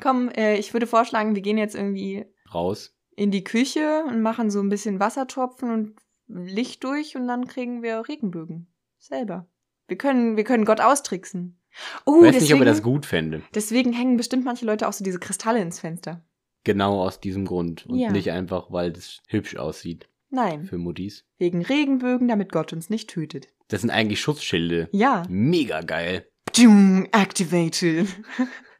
Komm, 0.00 0.28
äh, 0.28 0.56
ich 0.58 0.74
würde 0.74 0.86
vorschlagen, 0.86 1.34
wir 1.34 1.42
gehen 1.42 1.56
jetzt 1.56 1.74
irgendwie 1.74 2.26
Raus. 2.52 2.97
In 3.18 3.30
die 3.30 3.44
Küche 3.44 4.04
und 4.06 4.22
machen 4.22 4.50
so 4.50 4.60
ein 4.60 4.68
bisschen 4.68 5.00
Wassertropfen 5.00 5.70
und 5.70 5.96
Licht 6.28 6.84
durch 6.84 7.16
und 7.16 7.26
dann 7.26 7.46
kriegen 7.48 7.82
wir 7.82 8.06
Regenbögen. 8.08 8.66
Selber. 8.98 9.46
Wir 9.86 9.96
können, 9.98 10.36
wir 10.36 10.44
können 10.44 10.64
Gott 10.64 10.80
austricksen. 10.80 11.58
Oh, 12.06 12.16
Ich 12.16 12.22
weiß 12.22 12.22
nicht, 12.22 12.34
deswegen, 12.42 12.54
ob 12.54 12.60
er 12.66 12.72
das 12.72 12.82
gut 12.82 13.06
fände. 13.06 13.42
deswegen 13.54 13.92
hängen 13.92 14.16
bestimmt 14.16 14.44
manche 14.44 14.66
Leute 14.66 14.86
auch 14.88 14.92
so 14.92 15.04
diese 15.04 15.18
Kristalle 15.18 15.60
ins 15.60 15.80
Fenster. 15.80 16.22
Genau 16.64 17.02
aus 17.02 17.20
diesem 17.20 17.44
Grund. 17.46 17.86
Und 17.86 17.98
Ja. 17.98 18.10
nicht 18.10 18.30
einfach, 18.30 18.70
weil 18.70 18.92
das 18.92 19.20
hübsch 19.28 19.56
aussieht 19.56 20.08
Nein, 20.30 20.66
für 20.66 20.76
Muttis. 20.78 21.24
wegen 21.38 21.62
Regenbögen, 21.62 22.28
damit 22.28 22.52
Gott 22.52 22.72
uns 22.72 22.90
nicht 22.90 23.08
tötet. 23.10 23.48
Das 23.68 23.80
sind 23.82 23.90
eigentlich 23.90 24.20
Schutzschilde. 24.20 24.88
Ja. 24.92 25.22
Mega 25.28 25.80
geil. 25.80 26.26
Dum, 26.56 27.06
activated. 27.12 28.08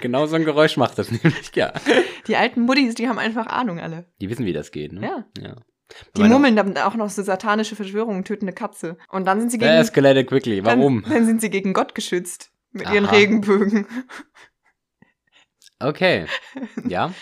Genau 0.00 0.26
so 0.26 0.36
ein 0.36 0.44
Geräusch 0.44 0.76
macht 0.76 0.98
das 0.98 1.10
nämlich, 1.22 1.50
ja. 1.54 1.72
Die 2.26 2.36
alten 2.36 2.62
Muddis, 2.62 2.94
die 2.94 3.08
haben 3.08 3.18
einfach 3.18 3.46
Ahnung 3.46 3.78
alle. 3.78 4.06
Die 4.20 4.30
wissen, 4.30 4.46
wie 4.46 4.52
das 4.52 4.70
geht, 4.70 4.92
ne? 4.92 5.02
Ja. 5.02 5.24
ja. 5.42 5.56
Die 6.16 6.22
Meine- 6.22 6.34
murmeln 6.34 6.56
dann 6.56 6.76
auch 6.78 6.94
noch 6.94 7.10
so 7.10 7.22
satanische 7.22 7.76
Verschwörungen, 7.76 8.24
töten 8.24 8.46
eine 8.46 8.54
Katze. 8.54 8.96
Und 9.10 9.26
dann 9.26 9.38
sind 9.40 9.50
sie 9.50 9.58
gegen, 9.58 9.70
escalated 9.70 10.26
quickly. 10.26 10.64
Warum? 10.64 11.02
Dann, 11.02 11.12
dann 11.12 11.26
sind 11.26 11.40
sie 11.40 11.50
gegen 11.50 11.72
Gott 11.74 11.94
geschützt. 11.94 12.50
Mit 12.72 12.90
ihren 12.90 13.06
Aha. 13.06 13.14
Regenbögen. 13.14 13.86
Okay. 15.78 16.26
Ja. 16.88 17.12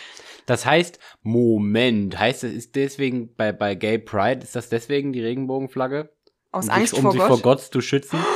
Das 0.46 0.66
heißt, 0.66 0.98
Moment, 1.22 2.18
heißt 2.18 2.44
es, 2.44 2.52
ist 2.52 2.76
deswegen 2.76 3.34
bei, 3.34 3.50
bei 3.52 3.74
Gay 3.74 3.98
Pride, 3.98 4.42
ist 4.42 4.54
das 4.54 4.68
deswegen 4.68 5.12
die 5.14 5.22
Regenbogenflagge? 5.22 6.10
Aus 6.52 6.66
um 6.66 6.70
Angst 6.70 6.90
sich, 6.90 6.98
um 6.98 7.02
vor 7.04 7.12
sich 7.12 7.20
Gott. 7.20 7.28
vor 7.28 7.40
Gott 7.40 7.60
zu 7.62 7.80
schützen? 7.80 8.18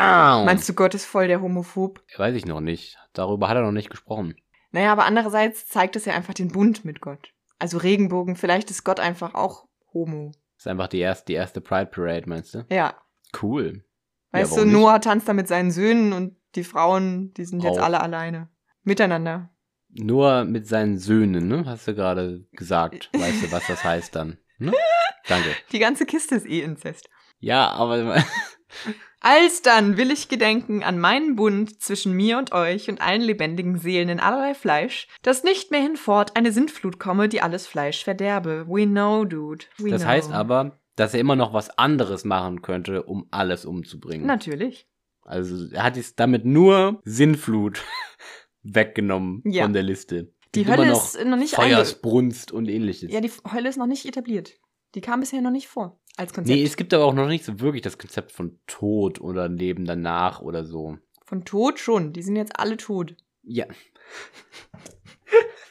Bam! 0.00 0.44
Meinst 0.44 0.68
du, 0.68 0.74
Gott 0.74 0.94
ist 0.94 1.04
voll 1.06 1.28
der 1.28 1.40
Homophob? 1.40 2.02
Weiß 2.16 2.34
ich 2.34 2.44
noch 2.46 2.60
nicht. 2.60 2.98
Darüber 3.12 3.48
hat 3.48 3.56
er 3.56 3.62
noch 3.62 3.72
nicht 3.72 3.90
gesprochen. 3.90 4.34
Naja, 4.72 4.92
aber 4.92 5.04
andererseits 5.04 5.68
zeigt 5.68 5.96
es 5.96 6.04
ja 6.04 6.14
einfach 6.14 6.34
den 6.34 6.48
Bund 6.48 6.84
mit 6.84 7.00
Gott. 7.00 7.32
Also 7.58 7.78
Regenbogen, 7.78 8.36
vielleicht 8.36 8.70
ist 8.70 8.84
Gott 8.84 9.00
einfach 9.00 9.34
auch 9.34 9.66
Homo. 9.94 10.32
ist 10.58 10.66
einfach 10.68 10.88
die 10.88 10.98
erste, 10.98 11.26
die 11.26 11.34
erste 11.34 11.60
Pride 11.62 11.86
Parade, 11.86 12.28
meinst 12.28 12.54
du? 12.54 12.66
Ja. 12.70 12.94
Cool. 13.40 13.84
Weißt 14.32 14.50
Ja, 14.52 14.56
du, 14.56 14.56
warum 14.56 14.68
nicht? 14.68 14.80
Noah 14.80 15.00
tanzt 15.00 15.28
da 15.28 15.32
mit 15.32 15.48
seinen 15.48 15.70
Söhnen 15.70 16.12
und 16.12 16.36
die 16.54 16.64
Frauen, 16.64 17.32
die 17.34 17.44
sind 17.46 17.62
jetzt 17.62 17.78
Auch. 17.78 17.84
alle 17.84 18.00
alleine. 18.00 18.48
Miteinander. 18.82 19.50
Nur 19.88 20.44
mit 20.44 20.66
seinen 20.66 20.98
Söhnen, 20.98 21.48
ne? 21.48 21.64
Hast 21.64 21.88
du 21.88 21.94
gerade 21.94 22.44
gesagt. 22.52 23.08
Weißt 23.18 23.42
du, 23.44 23.52
was 23.52 23.66
das 23.66 23.82
heißt 23.82 24.14
dann? 24.14 24.36
Ne? 24.58 24.72
Danke. 25.28 25.48
Die 25.72 25.78
ganze 25.78 26.04
Kiste 26.04 26.34
ist 26.34 26.46
eh 26.46 26.60
Inzest. 26.60 27.08
Ja, 27.38 27.70
aber 27.70 28.22
Alsdann 29.20 29.96
will 29.96 30.10
ich 30.10 30.28
gedenken 30.28 30.82
an 30.84 30.98
meinen 31.00 31.36
Bund 31.36 31.80
zwischen 31.82 32.12
mir 32.12 32.38
und 32.38 32.52
euch 32.52 32.88
und 32.88 33.00
allen 33.00 33.22
lebendigen 33.22 33.78
Seelen 33.78 34.08
in 34.08 34.20
allerlei 34.20 34.54
Fleisch, 34.54 35.08
dass 35.22 35.42
nicht 35.42 35.70
mehr 35.70 35.80
hinfort 35.80 36.36
eine 36.36 36.52
Sintflut 36.52 36.98
komme, 36.98 37.28
die 37.28 37.40
alles 37.42 37.66
Fleisch 37.66 38.04
verderbe. 38.04 38.66
We 38.68 38.86
know, 38.86 39.24
dude. 39.24 39.64
We 39.78 39.90
das 39.90 40.02
know. 40.02 40.10
heißt 40.10 40.32
aber, 40.32 40.78
dass 40.94 41.14
er 41.14 41.20
immer 41.20 41.36
noch 41.36 41.52
was 41.52 41.70
anderes 41.78 42.24
machen 42.24 42.62
könnte, 42.62 43.02
um 43.02 43.26
alles 43.30 43.64
umzubringen. 43.64 44.26
Natürlich. 44.26 44.86
Also 45.22 45.74
er 45.74 45.82
hat 45.82 45.96
jetzt 45.96 46.20
damit 46.20 46.44
nur 46.44 47.00
Sinnflut 47.04 47.82
weggenommen 48.62 49.42
Ja. 49.44 49.64
von 49.64 49.72
der 49.72 49.82
Liste. 49.82 50.32
Die 50.54 50.64
Gibt 50.64 50.76
Hölle 50.76 50.88
noch 50.90 51.04
ist 51.04 51.24
noch 51.24 51.36
nicht. 51.36 51.54
Feuersbrunst 51.54 52.52
und 52.52 52.68
ähnliches. 52.68 53.12
Ja, 53.12 53.20
die 53.20 53.30
Hölle 53.52 53.68
ist 53.68 53.76
noch 53.76 53.86
nicht 53.86 54.06
etabliert. 54.06 54.52
Die 54.94 55.00
kam 55.00 55.20
bisher 55.20 55.42
noch 55.42 55.50
nicht 55.50 55.68
vor. 55.68 55.98
Als 56.16 56.32
Konzept. 56.32 56.56
nee, 56.56 56.64
es 56.64 56.76
gibt 56.76 56.94
aber 56.94 57.04
auch 57.04 57.14
noch 57.14 57.28
nicht 57.28 57.44
so 57.44 57.60
wirklich 57.60 57.82
das 57.82 57.98
Konzept 57.98 58.32
von 58.32 58.58
Tod 58.66 59.20
oder 59.20 59.48
Leben 59.48 59.84
danach 59.84 60.40
oder 60.40 60.64
so. 60.64 60.96
Von 61.24 61.44
Tod 61.44 61.78
schon. 61.78 62.12
Die 62.12 62.22
sind 62.22 62.36
jetzt 62.36 62.58
alle 62.58 62.76
tot. 62.78 63.16
Ja. 63.42 63.66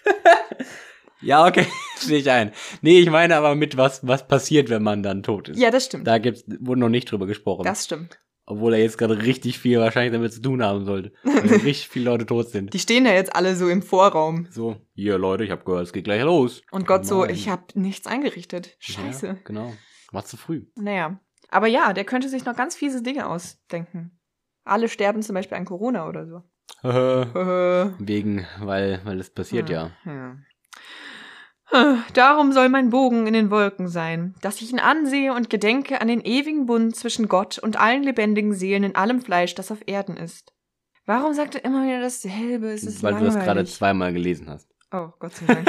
ja, 1.21 1.47
okay, 1.47 1.65
sehe 1.97 2.19
ich 2.19 2.29
ein. 2.29 2.51
Nee, 2.81 2.99
ich 2.99 3.09
meine 3.09 3.35
aber 3.35 3.55
mit 3.55 3.75
was, 3.77 4.05
was 4.05 4.27
passiert, 4.27 4.69
wenn 4.69 4.83
man 4.83 5.01
dann 5.01 5.23
tot 5.23 5.49
ist. 5.49 5.59
Ja, 5.59 5.71
das 5.71 5.85
stimmt. 5.85 6.05
Da 6.05 6.19
gibt's, 6.19 6.43
wurde 6.59 6.79
noch 6.81 6.89
nicht 6.89 7.11
drüber 7.11 7.25
gesprochen. 7.25 7.63
das 7.63 7.85
stimmt. 7.85 8.19
Obwohl 8.47 8.75
er 8.75 8.79
jetzt 8.79 8.99
gerade 8.99 9.23
richtig 9.23 9.57
viel 9.57 9.79
wahrscheinlich 9.79 10.13
damit 10.13 10.31
zu 10.31 10.41
tun 10.41 10.61
haben 10.61 10.85
sollte. 10.85 11.13
Weil 11.23 11.47
richtig 11.63 11.87
viele 11.87 12.05
Leute 12.05 12.27
tot 12.27 12.49
sind. 12.49 12.71
Die 12.75 12.79
stehen 12.79 13.07
ja 13.07 13.13
jetzt 13.13 13.35
alle 13.35 13.55
so 13.55 13.67
im 13.67 13.81
Vorraum. 13.81 14.47
So, 14.51 14.75
hier 14.93 15.17
Leute, 15.17 15.43
ich 15.43 15.49
hab 15.49 15.65
gehört, 15.65 15.87
es 15.87 15.93
geht 15.93 16.03
gleich 16.03 16.21
los. 16.21 16.61
Und 16.69 16.85
Gott 16.85 17.07
so, 17.07 17.21
Nein. 17.25 17.33
ich 17.33 17.49
habe 17.49 17.63
nichts 17.73 18.05
eingerichtet. 18.05 18.75
Scheiße. 18.77 19.27
Ja, 19.27 19.37
genau. 19.43 19.73
War 20.15 20.23
zu 20.23 20.37
früh. 20.37 20.65
Naja. 20.75 21.19
Aber 21.49 21.67
ja, 21.67 21.91
der 21.91 22.05
könnte 22.05 22.29
sich 22.29 22.45
noch 22.45 22.55
ganz 22.55 22.75
fiese 22.75 23.03
Dinge 23.03 23.27
ausdenken. 23.27 24.17
Alle 24.63 24.87
sterben 24.87 25.21
zum 25.21 25.35
Beispiel 25.35 25.57
an 25.57 25.65
Corona 25.65 26.07
oder 26.07 26.25
so. 26.25 26.41
Wegen, 27.99 28.47
weil, 28.59 29.01
weil 29.03 29.19
es 29.19 29.29
passiert 29.29 29.69
ja. 29.69 29.91
Ja. 30.05 30.37
Darum 32.13 32.53
soll 32.53 32.69
mein 32.69 32.91
Bogen 32.91 33.27
in 33.27 33.33
den 33.33 33.51
Wolken 33.51 33.89
sein, 33.89 34.35
dass 34.41 34.61
ich 34.61 34.71
ihn 34.71 34.79
ansehe 34.79 35.33
und 35.33 35.49
gedenke 35.49 35.99
an 35.99 36.07
den 36.07 36.21
ewigen 36.21 36.67
Bund 36.67 36.95
zwischen 36.95 37.27
Gott 37.27 37.57
und 37.57 37.77
allen 37.77 38.03
lebendigen 38.03 38.53
Seelen 38.53 38.83
in 38.83 38.95
allem 38.95 39.19
Fleisch, 39.19 39.53
das 39.55 39.71
auf 39.71 39.79
Erden 39.85 40.15
ist. 40.15 40.53
Warum 41.05 41.33
sagt 41.33 41.55
er 41.55 41.65
immer 41.65 41.83
wieder 41.83 41.99
dasselbe? 41.99 42.67
Es 42.67 42.83
ist 42.83 43.03
weil 43.03 43.15
du 43.15 43.25
langweilig. 43.25 43.35
das 43.35 43.43
gerade 43.43 43.65
zweimal 43.65 44.13
gelesen 44.13 44.49
hast. 44.49 44.69
Oh, 44.93 45.09
Gott 45.19 45.35
sei 45.35 45.45
Dank. 45.47 45.67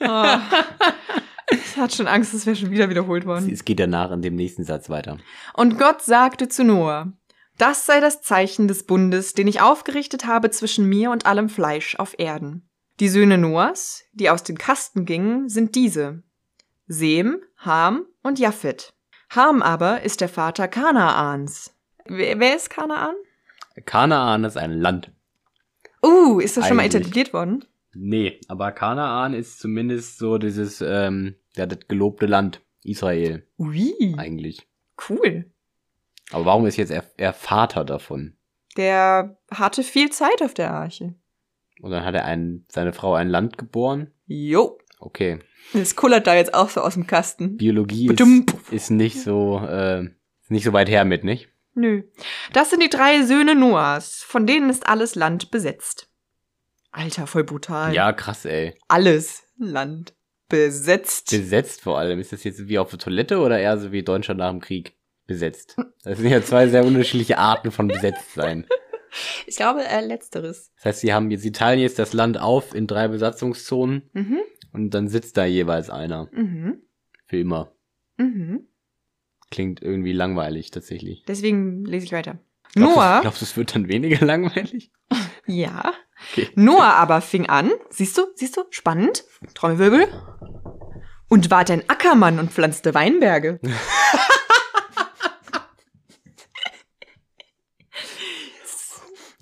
oh. 0.00 1.22
Ich 1.50 1.76
hatte 1.76 1.96
schon 1.96 2.08
Angst, 2.08 2.34
es 2.34 2.46
wäre 2.46 2.56
schon 2.56 2.70
wieder 2.70 2.90
wiederholt 2.90 3.24
worden. 3.24 3.50
Es 3.52 3.64
geht 3.64 3.78
danach 3.78 4.10
in 4.10 4.22
dem 4.22 4.34
nächsten 4.34 4.64
Satz 4.64 4.90
weiter. 4.90 5.18
Und 5.54 5.78
Gott 5.78 6.02
sagte 6.02 6.48
zu 6.48 6.64
Noah, 6.64 7.12
das 7.58 7.86
sei 7.86 8.00
das 8.00 8.20
Zeichen 8.20 8.68
des 8.68 8.84
Bundes, 8.84 9.32
den 9.32 9.46
ich 9.46 9.60
aufgerichtet 9.60 10.26
habe 10.26 10.50
zwischen 10.50 10.88
mir 10.88 11.10
und 11.10 11.26
allem 11.26 11.48
Fleisch 11.48 11.94
auf 11.96 12.18
Erden. 12.18 12.68
Die 13.00 13.08
Söhne 13.08 13.38
Noahs, 13.38 14.04
die 14.12 14.30
aus 14.30 14.42
dem 14.42 14.58
Kasten 14.58 15.04
gingen, 15.04 15.48
sind 15.48 15.74
diese. 15.74 16.22
Sem, 16.86 17.40
Ham 17.58 18.06
und 18.22 18.38
Japhet. 18.38 18.94
Ham 19.30 19.62
aber 19.62 20.02
ist 20.02 20.20
der 20.20 20.28
Vater 20.28 20.68
Kanaans. 20.68 21.74
Wer, 22.06 22.38
wer 22.38 22.56
ist 22.56 22.70
Kanaan? 22.70 23.14
Kanaan 23.84 24.44
ist 24.44 24.56
ein 24.56 24.72
Land. 24.72 25.10
Uh, 26.02 26.40
ist 26.40 26.56
das 26.56 26.68
schon 26.68 26.76
mal 26.76 26.84
Eigentlich. 26.84 27.02
etabliert 27.02 27.32
worden? 27.32 27.64
Nee, 27.98 28.40
aber 28.48 28.72
Kanaan 28.72 29.32
ist 29.32 29.58
zumindest 29.58 30.18
so 30.18 30.38
dieses, 30.38 30.82
ähm, 30.82 31.34
ja, 31.56 31.66
das 31.66 31.88
gelobte 31.88 32.26
Land. 32.26 32.60
Israel, 32.82 33.44
Ui, 33.58 34.14
eigentlich. 34.16 34.68
cool. 35.08 35.50
Aber 36.30 36.44
warum 36.44 36.66
ist 36.66 36.76
jetzt 36.76 36.90
er, 36.90 37.04
er 37.16 37.32
Vater 37.32 37.84
davon? 37.84 38.36
Der 38.76 39.38
hatte 39.50 39.82
viel 39.82 40.10
Zeit 40.10 40.40
auf 40.42 40.54
der 40.54 40.72
Arche. 40.72 41.14
Und 41.80 41.90
dann 41.90 42.04
hat 42.04 42.14
er 42.14 42.24
ein, 42.24 42.64
seine 42.68 42.92
Frau 42.92 43.14
ein 43.14 43.28
Land 43.28 43.58
geboren? 43.58 44.12
Jo. 44.26 44.78
Okay. 44.98 45.40
Das 45.72 45.96
kullert 45.96 46.26
da 46.26 46.34
jetzt 46.34 46.54
auch 46.54 46.68
so 46.68 46.80
aus 46.80 46.94
dem 46.94 47.06
Kasten. 47.06 47.56
Biologie 47.56 48.08
Badum. 48.08 48.46
ist, 48.66 48.72
ist 48.72 48.90
nicht 48.90 49.20
so, 49.20 49.58
äh, 49.58 50.08
nicht 50.48 50.64
so 50.64 50.72
weit 50.72 50.88
her 50.88 51.04
mit, 51.04 51.24
nicht? 51.24 51.48
Nö. 51.74 52.04
Das 52.52 52.70
sind 52.70 52.82
die 52.82 52.88
drei 52.88 53.22
Söhne 53.22 53.54
Noahs, 53.54 54.22
von 54.22 54.46
denen 54.46 54.70
ist 54.70 54.86
alles 54.86 55.14
Land 55.14 55.50
besetzt. 55.50 56.08
Alter, 56.96 57.26
voll 57.26 57.44
brutal. 57.44 57.94
Ja, 57.94 58.12
krass, 58.12 58.44
ey. 58.44 58.74
Alles 58.88 59.42
Land. 59.58 60.14
besetzt. 60.48 61.30
Besetzt 61.30 61.80
vor 61.82 61.98
allem. 61.98 62.18
Ist 62.20 62.32
das 62.32 62.44
jetzt 62.44 62.68
wie 62.68 62.78
auf 62.78 62.90
der 62.90 62.98
Toilette 62.98 63.38
oder 63.40 63.58
eher 63.58 63.78
so 63.78 63.92
wie 63.92 64.02
Deutschland 64.02 64.38
nach 64.38 64.50
dem 64.50 64.60
Krieg? 64.60 64.96
Besetzt. 65.26 65.76
Das 66.04 66.18
sind 66.18 66.30
ja 66.30 66.40
zwei 66.40 66.68
sehr 66.68 66.84
unterschiedliche 66.84 67.36
Arten 67.38 67.70
von 67.72 67.88
besetzt 67.88 68.34
sein. 68.34 68.66
Ich 69.46 69.56
glaube, 69.56 69.82
äh, 69.82 70.04
letzteres. 70.04 70.72
Das 70.76 70.84
heißt, 70.84 71.00
sie 71.00 71.14
haben 71.14 71.30
jetzt, 71.30 71.40
sie 71.40 71.52
teilen 71.52 71.78
jetzt 71.78 71.98
das 71.98 72.12
Land 72.12 72.38
auf 72.38 72.74
in 72.74 72.86
drei 72.86 73.08
Besatzungszonen 73.08 74.10
Mhm. 74.12 74.40
und 74.74 74.90
dann 74.90 75.08
sitzt 75.08 75.38
da 75.38 75.46
jeweils 75.46 75.88
einer. 75.88 76.28
Mhm. 76.32 76.82
Für 77.26 77.38
immer. 77.38 77.72
Mhm. 78.18 78.66
Klingt 79.50 79.80
irgendwie 79.80 80.12
langweilig 80.12 80.70
tatsächlich. 80.70 81.24
Deswegen 81.26 81.86
lese 81.86 82.04
ich 82.04 82.12
weiter. 82.12 82.38
Glaubst 82.74 82.76
du- 82.76 82.80
Noah, 83.00 83.20
Glaubst 83.22 83.40
du, 83.40 83.44
es 83.46 83.56
wird 83.56 83.74
dann 83.74 83.88
weniger 83.88 84.22
langweilig? 84.26 84.90
Ja. 85.46 85.94
Okay. 86.32 86.50
Noah 86.54 86.94
aber 86.94 87.20
fing 87.20 87.48
an, 87.48 87.70
siehst 87.90 88.16
du, 88.16 88.22
siehst 88.34 88.56
du, 88.56 88.64
spannend, 88.70 89.24
Trommelwirbel, 89.54 90.08
und 91.28 91.50
ward 91.50 91.70
ein 91.70 91.88
Ackermann 91.88 92.38
und 92.38 92.52
pflanzte 92.52 92.94
Weinberge. 92.94 93.60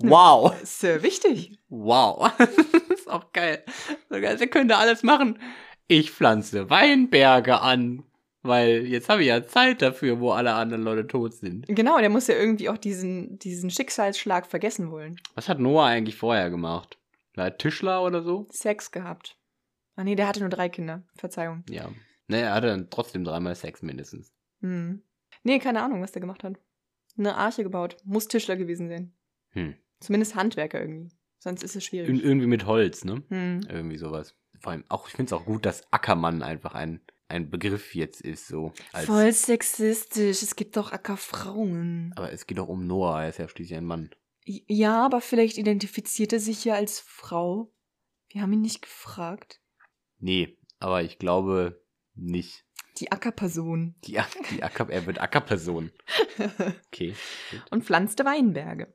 Wow. 0.09 0.61
Ist 0.61 0.83
äh, 0.83 1.01
wichtig. 1.03 1.57
Wow. 1.69 2.31
das 2.37 2.49
ist 2.99 3.09
auch 3.09 3.31
geil. 3.33 3.63
Der 4.09 4.47
könnte 4.47 4.77
alles 4.77 5.03
machen. 5.03 5.39
Ich 5.87 6.11
pflanze 6.11 6.69
Weinberge 6.69 7.61
an. 7.61 8.03
Weil 8.45 8.85
jetzt 8.85 9.09
habe 9.09 9.21
ich 9.21 9.27
ja 9.27 9.45
Zeit 9.45 9.81
dafür, 9.81 10.19
wo 10.19 10.31
alle 10.31 10.53
anderen 10.53 10.83
Leute 10.83 11.07
tot 11.07 11.33
sind. 11.33 11.65
Genau, 11.67 11.99
der 11.99 12.09
muss 12.09 12.27
ja 12.27 12.35
irgendwie 12.35 12.69
auch 12.69 12.77
diesen, 12.77 13.39
diesen 13.39 13.69
Schicksalsschlag 13.69 14.45
vergessen 14.45 14.91
wollen. 14.91 15.15
Was 15.33 15.49
hat 15.49 15.59
Noah 15.59 15.87
eigentlich 15.87 16.15
vorher 16.15 16.49
gemacht? 16.49 16.99
War 17.35 17.45
er 17.45 17.57
Tischler 17.57 18.03
oder 18.03 18.21
so? 18.21 18.47
Sex 18.51 18.91
gehabt. 18.91 19.37
Ah 19.95 20.03
nee, 20.03 20.15
der 20.15 20.27
hatte 20.27 20.41
nur 20.41 20.49
drei 20.49 20.69
Kinder. 20.69 21.03
Verzeihung. 21.15 21.63
Ja. 21.69 21.89
Ne, 22.27 22.41
er 22.41 22.53
hatte 22.53 22.67
dann 22.67 22.89
trotzdem 22.89 23.23
dreimal 23.23 23.55
Sex 23.55 23.81
mindestens. 23.81 24.33
Hm. 24.61 25.01
Nee, 25.43 25.59
keine 25.59 25.81
Ahnung, 25.81 26.01
was 26.01 26.11
der 26.11 26.21
gemacht 26.21 26.43
hat. 26.43 26.57
Eine 27.17 27.35
Arche 27.35 27.63
gebaut. 27.63 27.97
Muss 28.03 28.27
Tischler 28.27 28.57
gewesen 28.57 28.89
sein. 28.89 29.13
Hm. 29.49 29.75
Zumindest 29.99 30.35
Handwerker 30.35 30.81
irgendwie. 30.81 31.11
Sonst 31.39 31.63
ist 31.63 31.75
es 31.75 31.83
schwierig. 31.83 32.09
Ir 32.09 32.23
irgendwie 32.23 32.47
mit 32.47 32.65
Holz, 32.65 33.05
ne? 33.05 33.23
hm. 33.29 33.61
Irgendwie 33.69 33.97
sowas. 33.97 34.35
Vor 34.59 34.71
allem 34.71 34.83
auch, 34.89 35.07
ich 35.07 35.13
finde 35.13 35.29
es 35.29 35.33
auch 35.33 35.45
gut, 35.45 35.65
dass 35.65 35.91
Ackermann 35.91 36.41
einfach 36.41 36.73
ein, 36.73 37.01
ein 37.27 37.49
Begriff 37.49 37.95
jetzt 37.95 38.21
ist, 38.21 38.47
so. 38.47 38.73
Voll 39.05 39.31
sexistisch. 39.31 40.43
Es 40.43 40.55
gibt 40.55 40.77
doch 40.77 40.91
Ackerfrauen. 40.91 42.13
aber 42.15 42.31
es 42.31 42.47
geht 42.47 42.59
auch 42.59 42.67
um 42.67 42.85
Noah, 42.85 43.23
er 43.23 43.29
ist 43.29 43.39
ja 43.39 43.47
schließlich 43.47 43.77
ein 43.77 43.85
Mann. 43.85 44.11
Ja, 44.45 45.03
aber 45.05 45.21
vielleicht 45.21 45.57
identifiziert 45.57 46.31
er 46.33 46.39
sich 46.39 46.63
ja 46.65 46.75
als 46.75 46.99
Frau. 46.99 47.71
Wir 48.29 48.41
haben 48.41 48.53
ihn 48.53 48.61
nicht 48.61 48.83
gefragt. 48.83 49.59
Nee, 50.19 50.57
aber 50.79 51.01
ich 51.01 51.17
glaube 51.17 51.81
nicht. 52.13 52.63
Die 52.99 53.11
Ackerperson. 53.11 53.95
Die, 54.05 54.19
die 54.51 54.63
Acker, 54.63 54.89
er 54.89 55.05
wird 55.05 55.19
Ackerperson. 55.19 55.91
Okay. 56.87 57.15
gut. 57.51 57.63
und 57.71 57.83
pflanzte 57.83 58.23
Weinberge. 58.23 58.93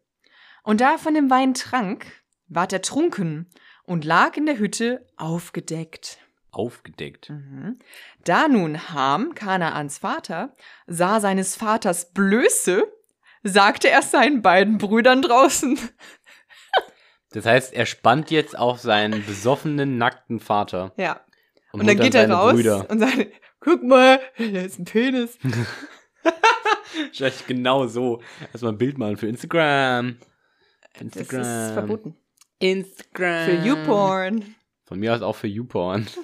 Und 0.63 0.81
da 0.81 0.93
er 0.93 0.99
von 0.99 1.15
dem 1.15 1.31
Wein 1.31 1.55
trank, 1.55 2.07
ward 2.47 2.73
er 2.73 2.83
trunken 2.83 3.51
und 3.85 4.05
lag 4.05 4.37
in 4.37 4.47
der 4.47 4.59
Hütte 4.59 5.07
aufgedeckt. 5.17 6.19
Aufgedeckt. 6.53 7.31
Mhm. 7.31 7.79
Da 8.25 8.49
nun 8.49 8.91
Ham, 8.93 9.35
Kanaans 9.35 9.99
Vater, 9.99 10.55
sah 10.87 11.21
seines 11.21 11.57
Vaters 11.57 12.13
Blöße, 12.13 12.85
sagte 13.43 13.89
er 13.89 14.03
seinen 14.03 14.43
beiden 14.43 14.79
Brüdern 14.79 15.23
draußen. 15.23 15.79
Das 17.33 17.47
heißt, 17.47 17.73
er 17.75 17.87
spannt 17.87 18.33
jetzt 18.33 18.59
auf 18.59 18.81
seinen 18.81 19.25
besoffenen, 19.25 19.99
nackten 19.99 20.41
Vater. 20.41 20.93
Ja. 20.97 21.21
Und, 21.71 21.83
holt 21.83 21.89
dann 21.89 21.97
geht 21.99 22.17
er 22.17 22.29
raus 22.29 22.55
Brüder. 22.55 22.91
und 22.91 22.99
sagt, 22.99 23.29
guck 23.61 23.85
mal, 23.85 24.19
da 24.37 24.61
ist 24.63 24.81
ein 24.81 24.85
Penis. 24.85 25.39
Vielleicht 27.13 27.47
genau 27.47 27.87
so. 27.87 28.23
Erstmal 28.53 28.73
ein 28.73 28.79
Bild 28.79 28.99
malen 28.99 29.17
für 29.17 29.29
Instagram. 29.29 30.19
Das 30.95 31.03
Instagram. 31.03 31.41
ist 31.43 31.73
verboten. 31.73 32.17
Instagram. 32.59 33.45
Für 33.47 33.67
YouPorn. 33.67 34.55
Von 34.91 34.99
mir 34.99 35.15
aus 35.15 35.23
auch 35.23 35.37
für 35.37 35.47
YouPorn. 35.47 36.07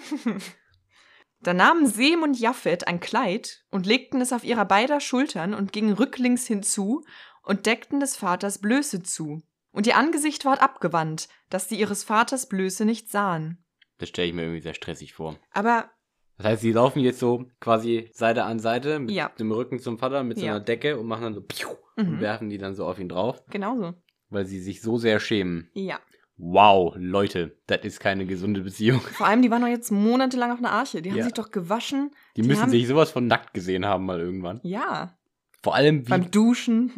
Da 1.43 1.55
nahmen 1.55 1.87
Sem 1.87 2.23
und 2.23 2.41
Japhet 2.41 2.89
ein 2.89 2.99
Kleid 2.99 3.63
und 3.71 3.87
legten 3.87 4.21
es 4.21 4.33
auf 4.33 4.43
ihrer 4.43 4.65
beider 4.65 5.01
Schultern 5.01 5.55
und 5.55 5.73
gingen 5.73 5.93
rücklings 5.93 6.47
hinzu 6.47 7.05
und 7.45 7.67
deckten 7.67 8.01
des 8.01 8.17
Vaters 8.17 8.59
Blöße 8.61 9.03
zu. 9.03 9.43
Und 9.71 9.87
ihr 9.87 9.97
Angesicht 9.97 10.45
ward 10.45 10.61
abgewandt, 10.63 11.29
dass 11.51 11.69
sie 11.69 11.79
ihres 11.79 12.03
Vaters 12.03 12.49
Blöße 12.49 12.85
nicht 12.87 13.11
sahen. 13.11 13.65
Das 13.99 14.09
stelle 14.09 14.29
ich 14.29 14.35
mir 14.35 14.43
irgendwie 14.43 14.63
sehr 14.63 14.75
stressig 14.75 15.13
vor. 15.13 15.39
Aber 15.53 15.91
Das 16.39 16.47
heißt, 16.47 16.63
sie 16.63 16.73
laufen 16.73 17.01
jetzt 17.01 17.21
so 17.21 17.47
quasi 17.61 18.11
Seite 18.13 18.43
an 18.45 18.59
Seite 18.59 18.99
mit 18.99 19.11
Ja. 19.13 19.29
dem 19.39 19.53
Rücken 19.53 19.79
zum 19.79 19.99
Vater 19.99 20.25
mit 20.25 20.39
so 20.39 20.47
Ja. 20.47 20.53
einer 20.57 20.65
Decke 20.65 20.99
und 20.99 21.07
machen 21.07 21.23
dann 21.23 21.35
so 21.35 21.43
piu 21.43 21.69
und 21.97 22.15
Mhm. 22.17 22.21
werfen 22.21 22.49
die 22.51 22.59
dann 22.59 22.75
so 22.75 22.87
auf 22.87 22.99
ihn 22.99 23.09
drauf, 23.11 23.45
genauso. 23.51 23.95
weil 24.31 24.47
sie 24.47 24.61
sich 24.61 24.81
so 24.83 24.97
sehr 24.99 25.21
schämen. 25.21 25.71
Ja. 25.75 26.01
Wow, 26.39 26.95
Leute, 26.99 27.57
das 27.67 27.81
ist 27.83 28.01
keine 28.01 28.27
gesunde 28.27 28.61
Beziehung. 28.61 29.01
Vor 29.01 29.27
allem, 29.27 29.41
die 29.43 29.51
waren 29.51 29.63
doch 29.63 29.69
jetzt 29.69 29.91
monatelang 29.91 30.53
auf 30.53 30.59
einer 30.59 30.73
Arche. 30.73 31.01
Die 31.01 31.11
haben 31.11 31.17
Ja. 31.19 31.25
sich 31.25 31.33
doch 31.33 31.51
gewaschen. 31.51 32.11
Die, 32.37 32.43
Die 32.43 32.49
müssen 32.49 32.63
haben- 32.63 32.71
sich 32.71 32.87
sowas 32.87 33.11
von 33.11 33.27
nackt 33.27 33.55
gesehen 33.55 33.87
haben 33.87 34.05
mal 34.05 34.21
irgendwann. 34.21 34.61
Ja. 34.63 35.19
Vor 35.63 35.75
allem, 35.75 36.07
wie, 36.07 36.11
Beim 36.11 36.31
Duschen. 36.31 36.93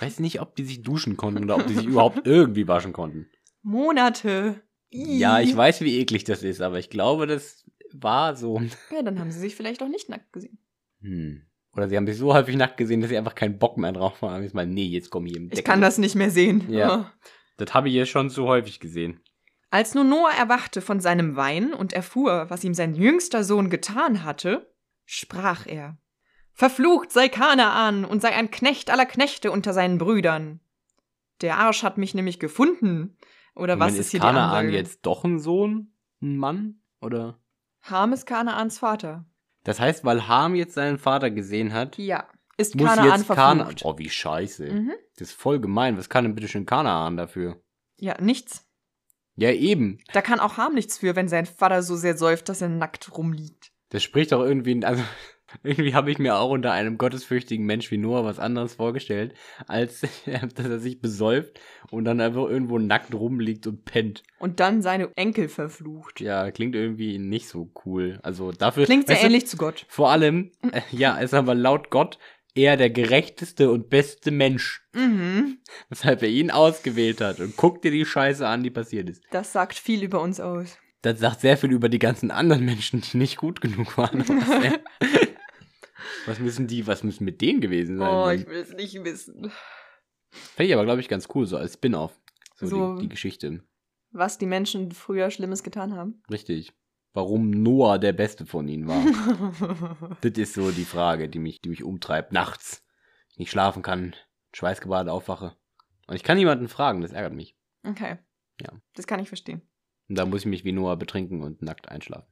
weiß 0.00 0.18
nicht, 0.18 0.40
ob 0.40 0.56
die 0.56 0.64
sich 0.64 0.82
duschen 0.82 1.16
konnten 1.16 1.44
oder 1.44 1.56
ob 1.56 1.66
die 1.68 1.74
sich 1.74 1.86
überhaupt 1.86 2.20
irgendwie 2.26 2.66
waschen 2.66 2.92
konnten. 2.92 3.28
Monate. 3.62 4.60
Ja, 4.90 5.40
ich 5.40 5.56
weiß, 5.56 5.82
wie 5.82 5.98
eklig 6.00 6.24
das 6.24 6.42
ist, 6.42 6.60
aber 6.60 6.78
ich 6.80 6.90
glaube, 6.90 7.26
das 7.28 7.64
war 7.92 8.34
so. 8.34 8.60
Ja, 8.90 9.02
dann 9.02 9.20
haben 9.20 9.30
sie 9.30 9.38
sich 9.38 9.54
vielleicht 9.54 9.82
auch 9.82 9.88
nicht 9.88 10.08
nackt 10.08 10.32
gesehen. 10.32 10.58
Hm. 11.00 11.42
Oder 11.72 11.88
sie 11.88 11.96
haben 11.96 12.06
sich 12.08 12.16
so 12.16 12.34
häufig 12.34 12.56
nackt 12.56 12.76
gesehen, 12.76 13.00
dass 13.00 13.10
sie 13.10 13.16
einfach 13.18 13.36
keinen 13.36 13.58
Bock 13.58 13.78
mehr 13.78 13.92
drauf 13.92 14.20
haben. 14.22 14.42
Jetzt 14.42 14.54
mal, 14.54 14.66
nee, 14.66 14.86
jetzt 14.86 15.10
komm 15.10 15.26
hier 15.26 15.36
im 15.36 15.50
Ich 15.52 15.62
kann 15.62 15.80
das 15.80 15.98
nicht 15.98 16.16
mehr 16.16 16.30
sehen. 16.30 16.64
Ja. 16.68 17.12
Das 17.60 17.74
habe 17.74 17.88
ich 17.88 17.94
jetzt 17.94 18.08
schon 18.10 18.30
zu 18.30 18.46
häufig 18.46 18.80
gesehen. 18.80 19.20
Als 19.70 19.94
nun 19.94 20.08
Noah 20.08 20.32
erwachte 20.32 20.80
von 20.80 20.98
seinem 20.98 21.36
Wein 21.36 21.72
und 21.72 21.92
erfuhr, 21.92 22.46
was 22.48 22.64
ihm 22.64 22.74
sein 22.74 22.94
jüngster 22.94 23.44
Sohn 23.44 23.70
getan 23.70 24.24
hatte, 24.24 24.72
sprach 25.04 25.66
er: 25.66 25.98
Verflucht 26.54 27.12
sei 27.12 27.28
Kanaan 27.28 28.04
und 28.04 28.22
sei 28.22 28.34
ein 28.34 28.50
Knecht 28.50 28.90
aller 28.90 29.06
Knechte 29.06 29.50
unter 29.52 29.72
seinen 29.72 29.98
Brüdern. 29.98 30.60
Der 31.42 31.58
Arsch 31.58 31.82
hat 31.82 31.98
mich 31.98 32.14
nämlich 32.14 32.40
gefunden. 32.40 33.16
Oder 33.54 33.78
was 33.78 33.88
Moment, 33.92 34.00
ist 34.00 34.10
hier 34.10 34.20
Kanaan 34.20 34.34
die 34.34 34.56
Ansage? 34.56 34.70
jetzt 34.76 35.00
doch 35.06 35.24
ein 35.24 35.38
Sohn? 35.38 35.92
Ein 36.22 36.36
Mann? 36.36 36.80
Oder? 37.00 37.38
Ham 37.82 38.12
ist 38.12 38.26
Kanaans 38.26 38.78
Vater. 38.78 39.24
Das 39.64 39.80
heißt, 39.80 40.04
weil 40.04 40.28
Ham 40.28 40.54
jetzt 40.54 40.74
seinen 40.74 40.98
Vater 40.98 41.30
gesehen 41.30 41.72
hat, 41.72 41.98
Ja. 41.98 42.26
Ist 42.60 42.76
muss 42.76 42.88
Kanaan 42.88 43.24
verflucht. 43.24 43.84
Oh, 43.84 43.98
wie 43.98 44.10
scheiße. 44.10 44.70
Mhm. 44.70 44.92
Das 45.16 45.30
ist 45.30 45.40
voll 45.40 45.60
gemein. 45.60 45.96
Was 45.96 46.08
kann 46.08 46.24
denn 46.24 46.34
bitte 46.34 46.48
schön 46.48 46.66
Kanaan 46.66 47.16
dafür? 47.16 47.60
Ja, 47.98 48.20
nichts. 48.20 48.66
Ja, 49.36 49.50
eben. 49.52 49.98
Da 50.12 50.20
kann 50.20 50.40
auch 50.40 50.58
Ham 50.58 50.74
nichts 50.74 50.98
für, 50.98 51.16
wenn 51.16 51.28
sein 51.28 51.46
Vater 51.46 51.82
so 51.82 51.96
sehr 51.96 52.16
säuft, 52.16 52.48
dass 52.48 52.60
er 52.60 52.68
nackt 52.68 53.16
rumliegt. 53.16 53.72
Das 53.88 54.02
spricht 54.02 54.32
doch 54.32 54.42
irgendwie, 54.42 54.84
also 54.84 55.02
irgendwie 55.62 55.94
habe 55.94 56.10
ich 56.10 56.18
mir 56.18 56.36
auch 56.36 56.50
unter 56.50 56.72
einem 56.72 56.98
gottesfürchtigen 56.98 57.64
Mensch 57.64 57.90
wie 57.90 57.98
Noah 57.98 58.24
was 58.24 58.38
anderes 58.38 58.74
vorgestellt, 58.74 59.34
als 59.66 60.00
dass 60.26 60.66
er 60.66 60.78
sich 60.78 61.00
besäuft 61.00 61.58
und 61.90 62.04
dann 62.04 62.20
einfach 62.20 62.48
irgendwo 62.48 62.78
nackt 62.78 63.14
rumliegt 63.14 63.66
und 63.66 63.84
pennt. 63.84 64.22
Und 64.38 64.60
dann 64.60 64.82
seine 64.82 65.10
Enkel 65.16 65.48
verflucht. 65.48 66.20
Ja, 66.20 66.50
klingt 66.50 66.74
irgendwie 66.74 67.18
nicht 67.18 67.48
so 67.48 67.70
cool. 67.84 68.20
Also 68.22 68.52
dafür. 68.52 68.84
Klingt 68.84 69.06
sehr 69.06 69.16
weißt 69.16 69.22
du, 69.22 69.26
ähnlich 69.26 69.46
zu 69.46 69.56
Gott. 69.56 69.86
Vor 69.88 70.10
allem, 70.10 70.52
äh, 70.70 70.82
ja, 70.90 71.16
ist 71.18 71.34
aber 71.34 71.54
laut 71.54 71.90
Gott 71.90 72.18
eher 72.54 72.76
der 72.76 72.90
gerechteste 72.90 73.70
und 73.70 73.88
beste 73.90 74.30
Mensch, 74.30 74.82
Mhm. 74.94 75.58
weshalb 75.88 76.22
er 76.22 76.28
ihn 76.28 76.50
ausgewählt 76.50 77.20
hat. 77.20 77.40
Und 77.40 77.56
guck 77.56 77.82
dir 77.82 77.90
die 77.90 78.04
Scheiße 78.04 78.46
an, 78.46 78.62
die 78.62 78.70
passiert 78.70 79.08
ist. 79.08 79.22
Das 79.30 79.52
sagt 79.52 79.74
viel 79.78 80.02
über 80.02 80.20
uns 80.20 80.40
aus. 80.40 80.78
Das 81.02 81.18
sagt 81.18 81.40
sehr 81.40 81.56
viel 81.56 81.72
über 81.72 81.88
die 81.88 81.98
ganzen 81.98 82.30
anderen 82.30 82.64
Menschen, 82.64 83.00
die 83.00 83.16
nicht 83.16 83.36
gut 83.38 83.60
genug 83.60 83.96
waren. 83.96 84.24
was 86.26 86.38
müssen 86.38 86.66
die, 86.66 86.86
was 86.86 87.02
müssen 87.04 87.24
mit 87.24 87.40
denen 87.40 87.60
gewesen 87.60 87.98
sein? 87.98 88.08
Oh, 88.14 88.28
ich 88.30 88.46
will 88.46 88.58
es 88.60 88.72
nicht 88.72 89.02
wissen. 89.04 89.50
Fände 90.30 90.68
ich 90.68 90.74
aber, 90.74 90.84
glaube 90.84 91.00
ich, 91.00 91.08
ganz 91.08 91.28
cool, 91.34 91.46
so 91.46 91.56
als 91.56 91.74
Spin-off. 91.74 92.18
So, 92.56 92.66
So- 92.66 92.94
Die, 92.96 93.02
die 93.02 93.08
Geschichte. 93.08 93.62
Was 94.12 94.38
die 94.38 94.46
Menschen 94.46 94.90
früher 94.92 95.30
Schlimmes 95.30 95.62
getan 95.62 95.94
haben. 95.94 96.22
Richtig. 96.30 96.72
Warum 97.12 97.50
Noah 97.50 97.98
der 97.98 98.12
Beste 98.12 98.46
von 98.46 98.68
ihnen 98.68 98.86
war. 98.86 100.16
das 100.20 100.32
ist 100.32 100.54
so 100.54 100.70
die 100.70 100.84
Frage, 100.84 101.28
die 101.28 101.40
mich, 101.40 101.60
die 101.60 101.68
mich 101.68 101.82
umtreibt. 101.82 102.32
Nachts. 102.32 102.84
Ich 103.30 103.38
nicht 103.38 103.50
schlafen 103.50 103.82
kann, 103.82 104.14
schweißgebadet 104.52 105.10
aufwache. 105.10 105.56
Und 106.06 106.16
ich 106.16 106.22
kann 106.22 106.36
niemanden 106.36 106.68
fragen, 106.68 107.00
das 107.00 107.12
ärgert 107.12 107.34
mich. 107.34 107.56
okay. 107.84 108.18
Ja. 108.60 108.72
Das 108.94 109.06
kann 109.06 109.20
ich 109.20 109.28
verstehen. 109.28 109.62
Und 110.08 110.16
da 110.16 110.26
muss 110.26 110.40
ich 110.40 110.46
mich 110.46 110.64
wie 110.64 110.72
Noah 110.72 110.96
betrinken 110.96 111.42
und 111.42 111.62
nackt 111.62 111.88
einschlafen. 111.88 112.28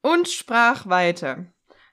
Und 0.00 0.28
sprach 0.28 0.88
weiter. 0.88 1.46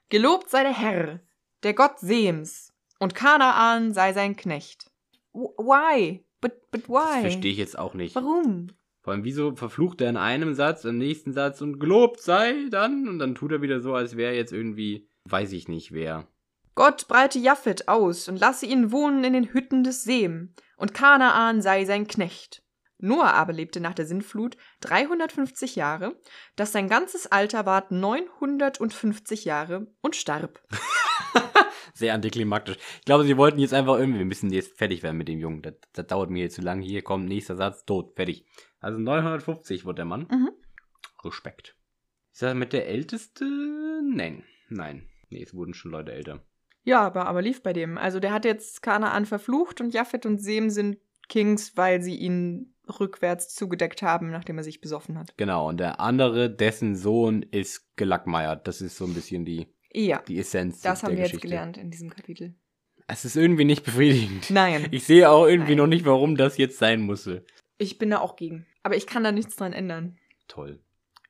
Gelobt 0.08 0.50
sei 0.50 0.64
der 0.64 0.76
Herr, 0.76 1.20
der 1.62 1.74
Gott 1.74 2.00
Sems, 2.00 2.74
und 2.98 3.14
Kanaan 3.14 3.94
sei 3.94 4.12
sein 4.12 4.34
Knecht. 4.34 4.90
Why? 5.32 6.24
But, 6.40 6.70
but 6.72 6.88
why? 6.88 7.22
Das 7.22 7.32
verstehe 7.32 7.52
ich 7.52 7.58
jetzt 7.58 7.78
auch 7.78 7.94
nicht. 7.94 8.14
Warum? 8.16 8.72
Vor 9.02 9.12
allem, 9.12 9.24
wieso 9.24 9.54
verflucht 9.56 10.00
er 10.00 10.10
in 10.10 10.16
einem 10.16 10.54
Satz, 10.54 10.84
im 10.84 10.98
nächsten 10.98 11.32
Satz 11.32 11.62
und 11.62 11.78
gelobt 11.78 12.20
sei 12.20 12.66
dann 12.70 13.08
und 13.08 13.18
dann 13.18 13.34
tut 13.34 13.52
er 13.52 13.62
wieder 13.62 13.80
so, 13.80 13.94
als 13.94 14.16
wäre 14.16 14.34
jetzt 14.34 14.52
irgendwie, 14.52 15.08
weiß 15.24 15.52
ich 15.52 15.68
nicht 15.68 15.92
wer. 15.92 16.26
Gott 16.74 17.08
breite 17.08 17.38
Japhet 17.38 17.88
aus 17.88 18.28
und 18.28 18.38
lasse 18.38 18.66
ihn 18.66 18.92
wohnen 18.92 19.24
in 19.24 19.32
den 19.32 19.52
Hütten 19.52 19.84
des 19.84 20.04
Sem, 20.04 20.54
und 20.76 20.94
Kanaan 20.94 21.60
sei 21.62 21.84
sein 21.84 22.06
Knecht. 22.06 22.62
Noah 23.00 23.32
aber 23.34 23.52
lebte 23.52 23.80
nach 23.80 23.94
der 23.94 24.06
Sintflut 24.06 24.56
350 24.80 25.76
Jahre, 25.76 26.16
dass 26.56 26.72
sein 26.72 26.88
ganzes 26.88 27.26
Alter 27.26 27.66
ward 27.66 27.90
950 27.90 29.44
Jahre 29.44 29.86
und 30.00 30.16
starb. 30.16 30.62
Sehr 31.94 32.14
antiklimaktisch. 32.14 32.76
Ich 32.98 33.04
glaube, 33.04 33.24
sie 33.24 33.36
wollten 33.36 33.58
jetzt 33.58 33.74
einfach 33.74 33.98
irgendwie, 33.98 34.20
wir 34.20 34.26
müssen 34.26 34.52
jetzt 34.52 34.78
fertig 34.78 35.02
werden 35.02 35.18
mit 35.18 35.28
dem 35.28 35.38
Jungen. 35.38 35.62
Das, 35.62 35.74
das 35.92 36.06
dauert 36.06 36.30
mir 36.30 36.44
jetzt 36.44 36.54
zu 36.54 36.62
lang. 36.62 36.80
Hier 36.80 37.02
kommt 37.02 37.26
nächster 37.26 37.56
Satz, 37.56 37.84
tot, 37.84 38.14
fertig. 38.16 38.46
Also 38.80 38.98
950 38.98 39.84
wurde 39.84 39.96
der 39.96 40.04
Mann. 40.04 40.26
Mhm. 40.30 40.50
Respekt. 41.24 41.76
Ist 42.32 42.42
er 42.42 42.54
mit 42.54 42.72
der 42.72 42.86
Älteste? 42.86 43.44
Nein, 44.02 44.44
nein. 44.68 45.08
Nee, 45.28 45.42
es 45.42 45.54
wurden 45.54 45.74
schon 45.74 45.90
Leute 45.90 46.12
älter. 46.12 46.42
Ja, 46.82 47.02
aber, 47.02 47.26
aber 47.26 47.42
lief 47.42 47.62
bei 47.62 47.72
dem. 47.72 47.98
Also 47.98 48.20
der 48.20 48.32
hat 48.32 48.44
jetzt 48.44 48.82
Kanaan 48.82 49.26
verflucht 49.26 49.80
und 49.80 49.92
Japhet 49.92 50.26
und 50.26 50.38
Sem 50.38 50.70
sind 50.70 50.98
Kings, 51.28 51.76
weil 51.76 52.02
sie 52.02 52.16
ihn 52.16 52.69
rückwärts 52.98 53.54
zugedeckt 53.54 54.02
haben, 54.02 54.30
nachdem 54.30 54.58
er 54.58 54.64
sich 54.64 54.80
besoffen 54.80 55.18
hat. 55.18 55.34
Genau, 55.36 55.68
und 55.68 55.78
der 55.78 56.00
andere, 56.00 56.50
dessen 56.50 56.96
Sohn 56.96 57.42
ist 57.42 57.94
gelackmeiert. 57.96 58.66
Das 58.66 58.80
ist 58.80 58.96
so 58.96 59.04
ein 59.04 59.14
bisschen 59.14 59.44
die, 59.44 59.68
Ja, 59.92 60.22
die 60.26 60.38
Essenz 60.40 60.80
das 60.80 61.02
haben 61.02 61.10
wir 61.12 61.18
Geschichte. 61.18 61.36
jetzt 61.36 61.42
gelernt 61.42 61.76
in 61.76 61.90
diesem 61.90 62.10
Kapitel. 62.10 62.54
Es 63.06 63.24
ist 63.24 63.36
irgendwie 63.36 63.64
nicht 63.64 63.84
befriedigend. 63.84 64.50
Nein, 64.50 64.88
Ich 64.90 65.04
sehe 65.04 65.28
auch 65.30 65.46
irgendwie 65.46 65.70
Nein. 65.72 65.78
noch 65.78 65.86
nicht, 65.88 66.06
warum 66.06 66.36
das 66.36 66.56
jetzt 66.58 66.78
sein 66.78 67.02
musste. 67.02 67.44
ich 67.78 67.98
bin 67.98 68.10
da 68.10 68.18
auch 68.20 68.36
gegen. 68.36 68.66
Aber 68.82 68.96
ich 68.96 69.06
kann 69.06 69.22
da 69.24 69.30
nichts 69.32 69.56
dran 69.56 69.72
ändern. 69.72 70.16
Toll. 70.48 70.80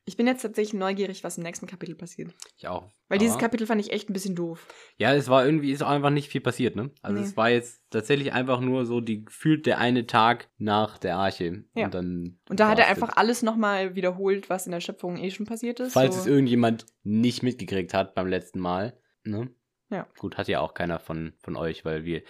Ich 0.07 0.17
bin 0.17 0.27
jetzt 0.27 0.43
tatsächlich 0.43 0.79
neugierig, 0.79 1.23
was 1.25 1.37
im 1.37 1.45
nächsten 1.45 1.67
Kapitel 1.67 1.95
passiert. 1.95 2.33
Ich 2.57 2.67
auch. 2.67 2.91
Weil 3.09 3.19
dieses 3.19 3.39
Kapitel 3.39 3.67
fand 3.67 3.81
ich 3.81 3.93
echt 3.93 4.09
ein 4.09 4.13
bisschen 4.13 4.35
doof. 4.35 4.67
Ja, 4.97 5.15
es 5.15 5.29
war 5.29 5.45
irgendwie, 5.45 5.71
ist 5.71 5.83
auch 5.83 5.89
einfach 5.89 6.11
nicht 6.11 6.29
viel 6.31 6.41
passiert, 6.41 6.75
ne? 6.75 6.91
Also 7.03 7.21
Nee. 7.21 7.27
es 7.27 7.37
war 7.37 7.51
jetzt 7.51 7.83
tatsächlich 7.91 8.33
einfach 8.33 8.61
nur 8.61 8.87
so, 8.87 9.01
die 9.01 9.25
gefühlt 9.25 9.67
der 9.67 9.79
eine 9.79 10.07
Tag 10.07 10.49
nach 10.59 10.99
der 10.99 11.17
Arche. 11.17 11.65
Ja. 11.75 11.85
Und 11.87 11.95
dann. 11.95 12.39
Und 12.49 12.61
da 12.61 12.69
hat 12.69 12.79
er 12.79 12.89
einfach 12.89 13.17
alles 13.17 13.43
nochmal 13.43 13.95
wiederholt, 13.95 14.49
was 14.49 14.67
in 14.67 14.73
der 14.73 14.81
Schöpfung 14.81 15.17
eh 15.17 15.31
schon 15.31 15.47
passiert 15.47 15.81
ist. 15.81 15.93
Falls 15.93 16.15
so. 16.15 16.23
es 16.23 16.27
irgendjemand 16.27 16.87
nicht 17.03 17.43
mitgekriegt 17.43 17.95
hat 17.95 18.15
beim 18.15 18.27
letzten 18.27 18.59
Mal, 18.61 18.99
ne? 19.25 19.51
Ja. 19.91 20.07
Gut, 20.19 20.39
hat 20.39 20.47
ja 20.47 20.61
auch 20.61 20.75
keiner 20.75 21.01
von, 21.01 21.33
von 21.41 21.57
euch, 21.57 21.85
weil 21.85 22.05
wir 22.05 22.23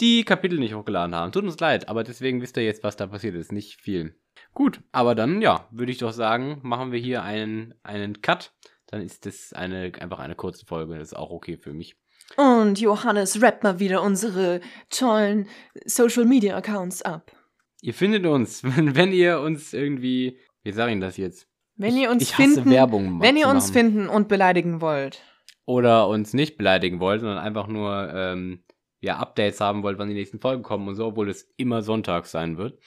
die 0.00 0.24
Kapitel 0.24 0.58
nicht 0.58 0.74
hochgeladen 0.74 1.14
haben. 1.14 1.30
Tut 1.30 1.44
uns 1.44 1.58
leid, 1.60 1.88
aber 1.88 2.02
deswegen 2.02 2.42
wisst 2.42 2.56
ihr 2.56 2.64
jetzt, 2.64 2.82
was 2.82 2.96
da 2.96 3.06
passiert 3.06 3.36
ist. 3.36 3.52
Nicht 3.52 3.80
viel. 3.80 4.18
Gut, 4.52 4.80
aber 4.92 5.14
dann, 5.14 5.42
ja, 5.42 5.68
würde 5.70 5.92
ich 5.92 5.98
doch 5.98 6.12
sagen, 6.12 6.60
machen 6.62 6.92
wir 6.92 6.98
hier 6.98 7.22
einen, 7.22 7.74
einen 7.82 8.20
Cut. 8.22 8.52
Dann 8.86 9.00
ist 9.00 9.26
das 9.26 9.52
eine, 9.52 9.92
einfach 10.00 10.18
eine 10.18 10.34
kurze 10.34 10.66
Folge. 10.66 10.98
Das 10.98 11.08
ist 11.08 11.16
auch 11.16 11.30
okay 11.30 11.56
für 11.56 11.72
mich. 11.72 11.96
Und 12.36 12.80
Johannes 12.80 13.42
rappt 13.42 13.64
mal 13.64 13.78
wieder 13.80 14.02
unsere 14.02 14.60
tollen 14.90 15.48
Social 15.84 16.24
Media 16.24 16.56
Accounts 16.56 17.02
ab. 17.02 17.32
Ihr 17.80 17.94
findet 17.94 18.26
uns, 18.26 18.62
wenn, 18.76 18.96
wenn 18.96 19.12
ihr 19.12 19.40
uns 19.40 19.72
irgendwie, 19.72 20.38
wie 20.62 20.72
sage 20.72 20.92
ich 20.92 21.00
das 21.00 21.16
jetzt? 21.16 21.48
Wenn 21.76 21.96
ihr 21.96 22.10
uns 22.10 22.22
ich 22.22 22.38
hasse 22.38 22.54
finden, 22.54 22.70
Werbung 22.70 23.20
wenn 23.20 23.36
ihr 23.36 23.48
uns 23.48 23.64
machen. 23.64 23.72
finden 23.72 24.08
und 24.08 24.28
beleidigen 24.28 24.80
wollt. 24.80 25.22
Oder 25.66 26.08
uns 26.08 26.34
nicht 26.34 26.56
beleidigen 26.56 27.00
wollt, 27.00 27.20
sondern 27.20 27.38
einfach 27.38 27.66
nur 27.66 28.12
ähm, 28.14 28.62
ja, 29.00 29.18
Updates 29.18 29.60
haben 29.60 29.82
wollt, 29.82 29.98
wann 29.98 30.08
die 30.08 30.14
nächsten 30.14 30.40
Folgen 30.40 30.62
kommen 30.62 30.88
und 30.88 30.94
so, 30.94 31.06
obwohl 31.06 31.28
es 31.28 31.52
immer 31.56 31.82
sonntags 31.82 32.30
sein 32.30 32.58
wird. 32.58 32.78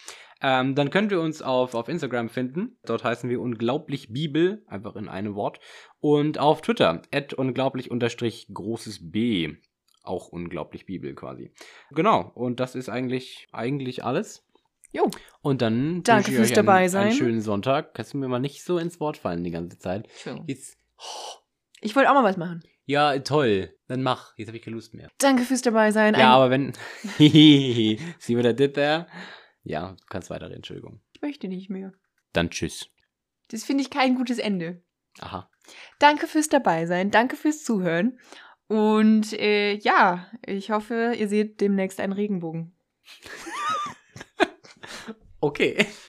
Ähm, 0.42 0.76
dann 0.76 0.90
könnt 0.92 1.12
ihr 1.12 1.20
uns 1.20 1.42
auf, 1.42 1.74
auf 1.74 1.88
Instagram 1.90 2.30
finden. 2.30 2.78
Dort 2.86 3.04
heißen 3.04 3.30
wir 3.30 3.42
unglaublich 3.42 4.14
Bibel, 4.14 4.64
einfach 4.68 4.96
in 4.96 5.08
einem 5.10 5.36
Wort. 5.36 5.60
Und 6.00 6.38
auf 6.40 6.62
Twitter, 6.62 7.02
at 7.12 7.34
unglaublich 7.34 7.90
unterstrich 7.92 8.48
großes 8.54 9.12
B. 9.12 9.56
Auch 10.04 10.28
unglaublich 10.30 10.86
Bibel 10.86 11.16
quasi. 11.16 11.52
Genau, 11.92 12.32
und 12.36 12.60
das 12.60 12.76
ist 12.76 12.88
eigentlich, 12.88 13.48
eigentlich 13.52 14.04
alles. 14.04 14.46
Jo. 14.94 15.10
Und 15.42 15.62
dann 15.62 16.02
Danke 16.04 16.28
wünsche 16.28 16.32
ich 16.32 16.36
fürs 16.38 16.52
euch 16.52 16.58
einen, 16.58 16.66
dabei 16.66 16.88
sein. 16.88 17.08
einen 17.08 17.16
schönen 17.18 17.42
Sonntag. 17.42 17.94
Kannst 17.94 18.14
du 18.14 18.18
mir 18.18 18.28
mal 18.30 18.40
nicht 18.40 18.64
so 18.64 18.78
ins 18.78 19.00
Wort 19.02 19.18
fallen 19.18 19.44
die 19.44 19.52
ganze 19.52 19.80
Zeit. 19.80 20.08
Jetzt, 20.46 20.78
Ich 21.82 21.96
wollte 21.96 22.10
auch 22.10 22.14
mal 22.16 22.24
was 22.24 22.38
machen. 22.38 22.64
ja, 22.86 23.18
toll. 23.20 23.74
Dann 23.90 24.02
mach. 24.04 24.34
Jetzt 24.38 24.48
habe 24.48 24.58
ich 24.58 24.64
keine 24.64 24.76
Lust 24.76 24.94
mehr. 24.94 25.10
Danke 25.20 25.44
fürs 25.44 25.62
dabei 25.62 25.92
sein. 25.92 26.14
Ja, 26.14 26.20
Ein- 26.20 26.26
aber 26.28 26.50
wenn. 26.52 26.74
See 27.18 28.36
what 28.38 28.46
I 28.46 28.54
did 28.56 28.76
there? 28.76 29.08
Ja, 29.68 29.92
du 29.92 30.06
kannst 30.10 30.30
weiterreden, 30.30 30.58
Entschuldigung. 30.58 31.02
ich 31.14 31.22
möchte 31.22 31.48
nicht 31.48 31.70
mehr. 31.70 31.94
Dann 32.34 32.50
tschüss. 32.50 32.90
Das 33.50 33.64
finde 33.64 33.84
ich 33.84 33.90
kein 33.90 34.16
gutes 34.16 34.40
Ende. 34.40 34.82
Aha. 35.20 35.50
Danke 36.00 36.28
fürs 36.28 36.48
dabei 36.48 36.86
sein. 36.86 37.12
Danke 37.12 37.36
fürs 37.36 37.64
Zuhören. 37.64 38.20
Und 38.68 39.34
äh, 39.34 39.74
ja, 39.76 40.32
ich 40.46 40.72
hoffe, 40.72 41.14
ihr 41.18 41.28
seht 41.28 41.60
demnächst 41.62 42.00
einen 42.00 42.14
Regenbogen. 42.14 42.76
Okay. 45.40 45.86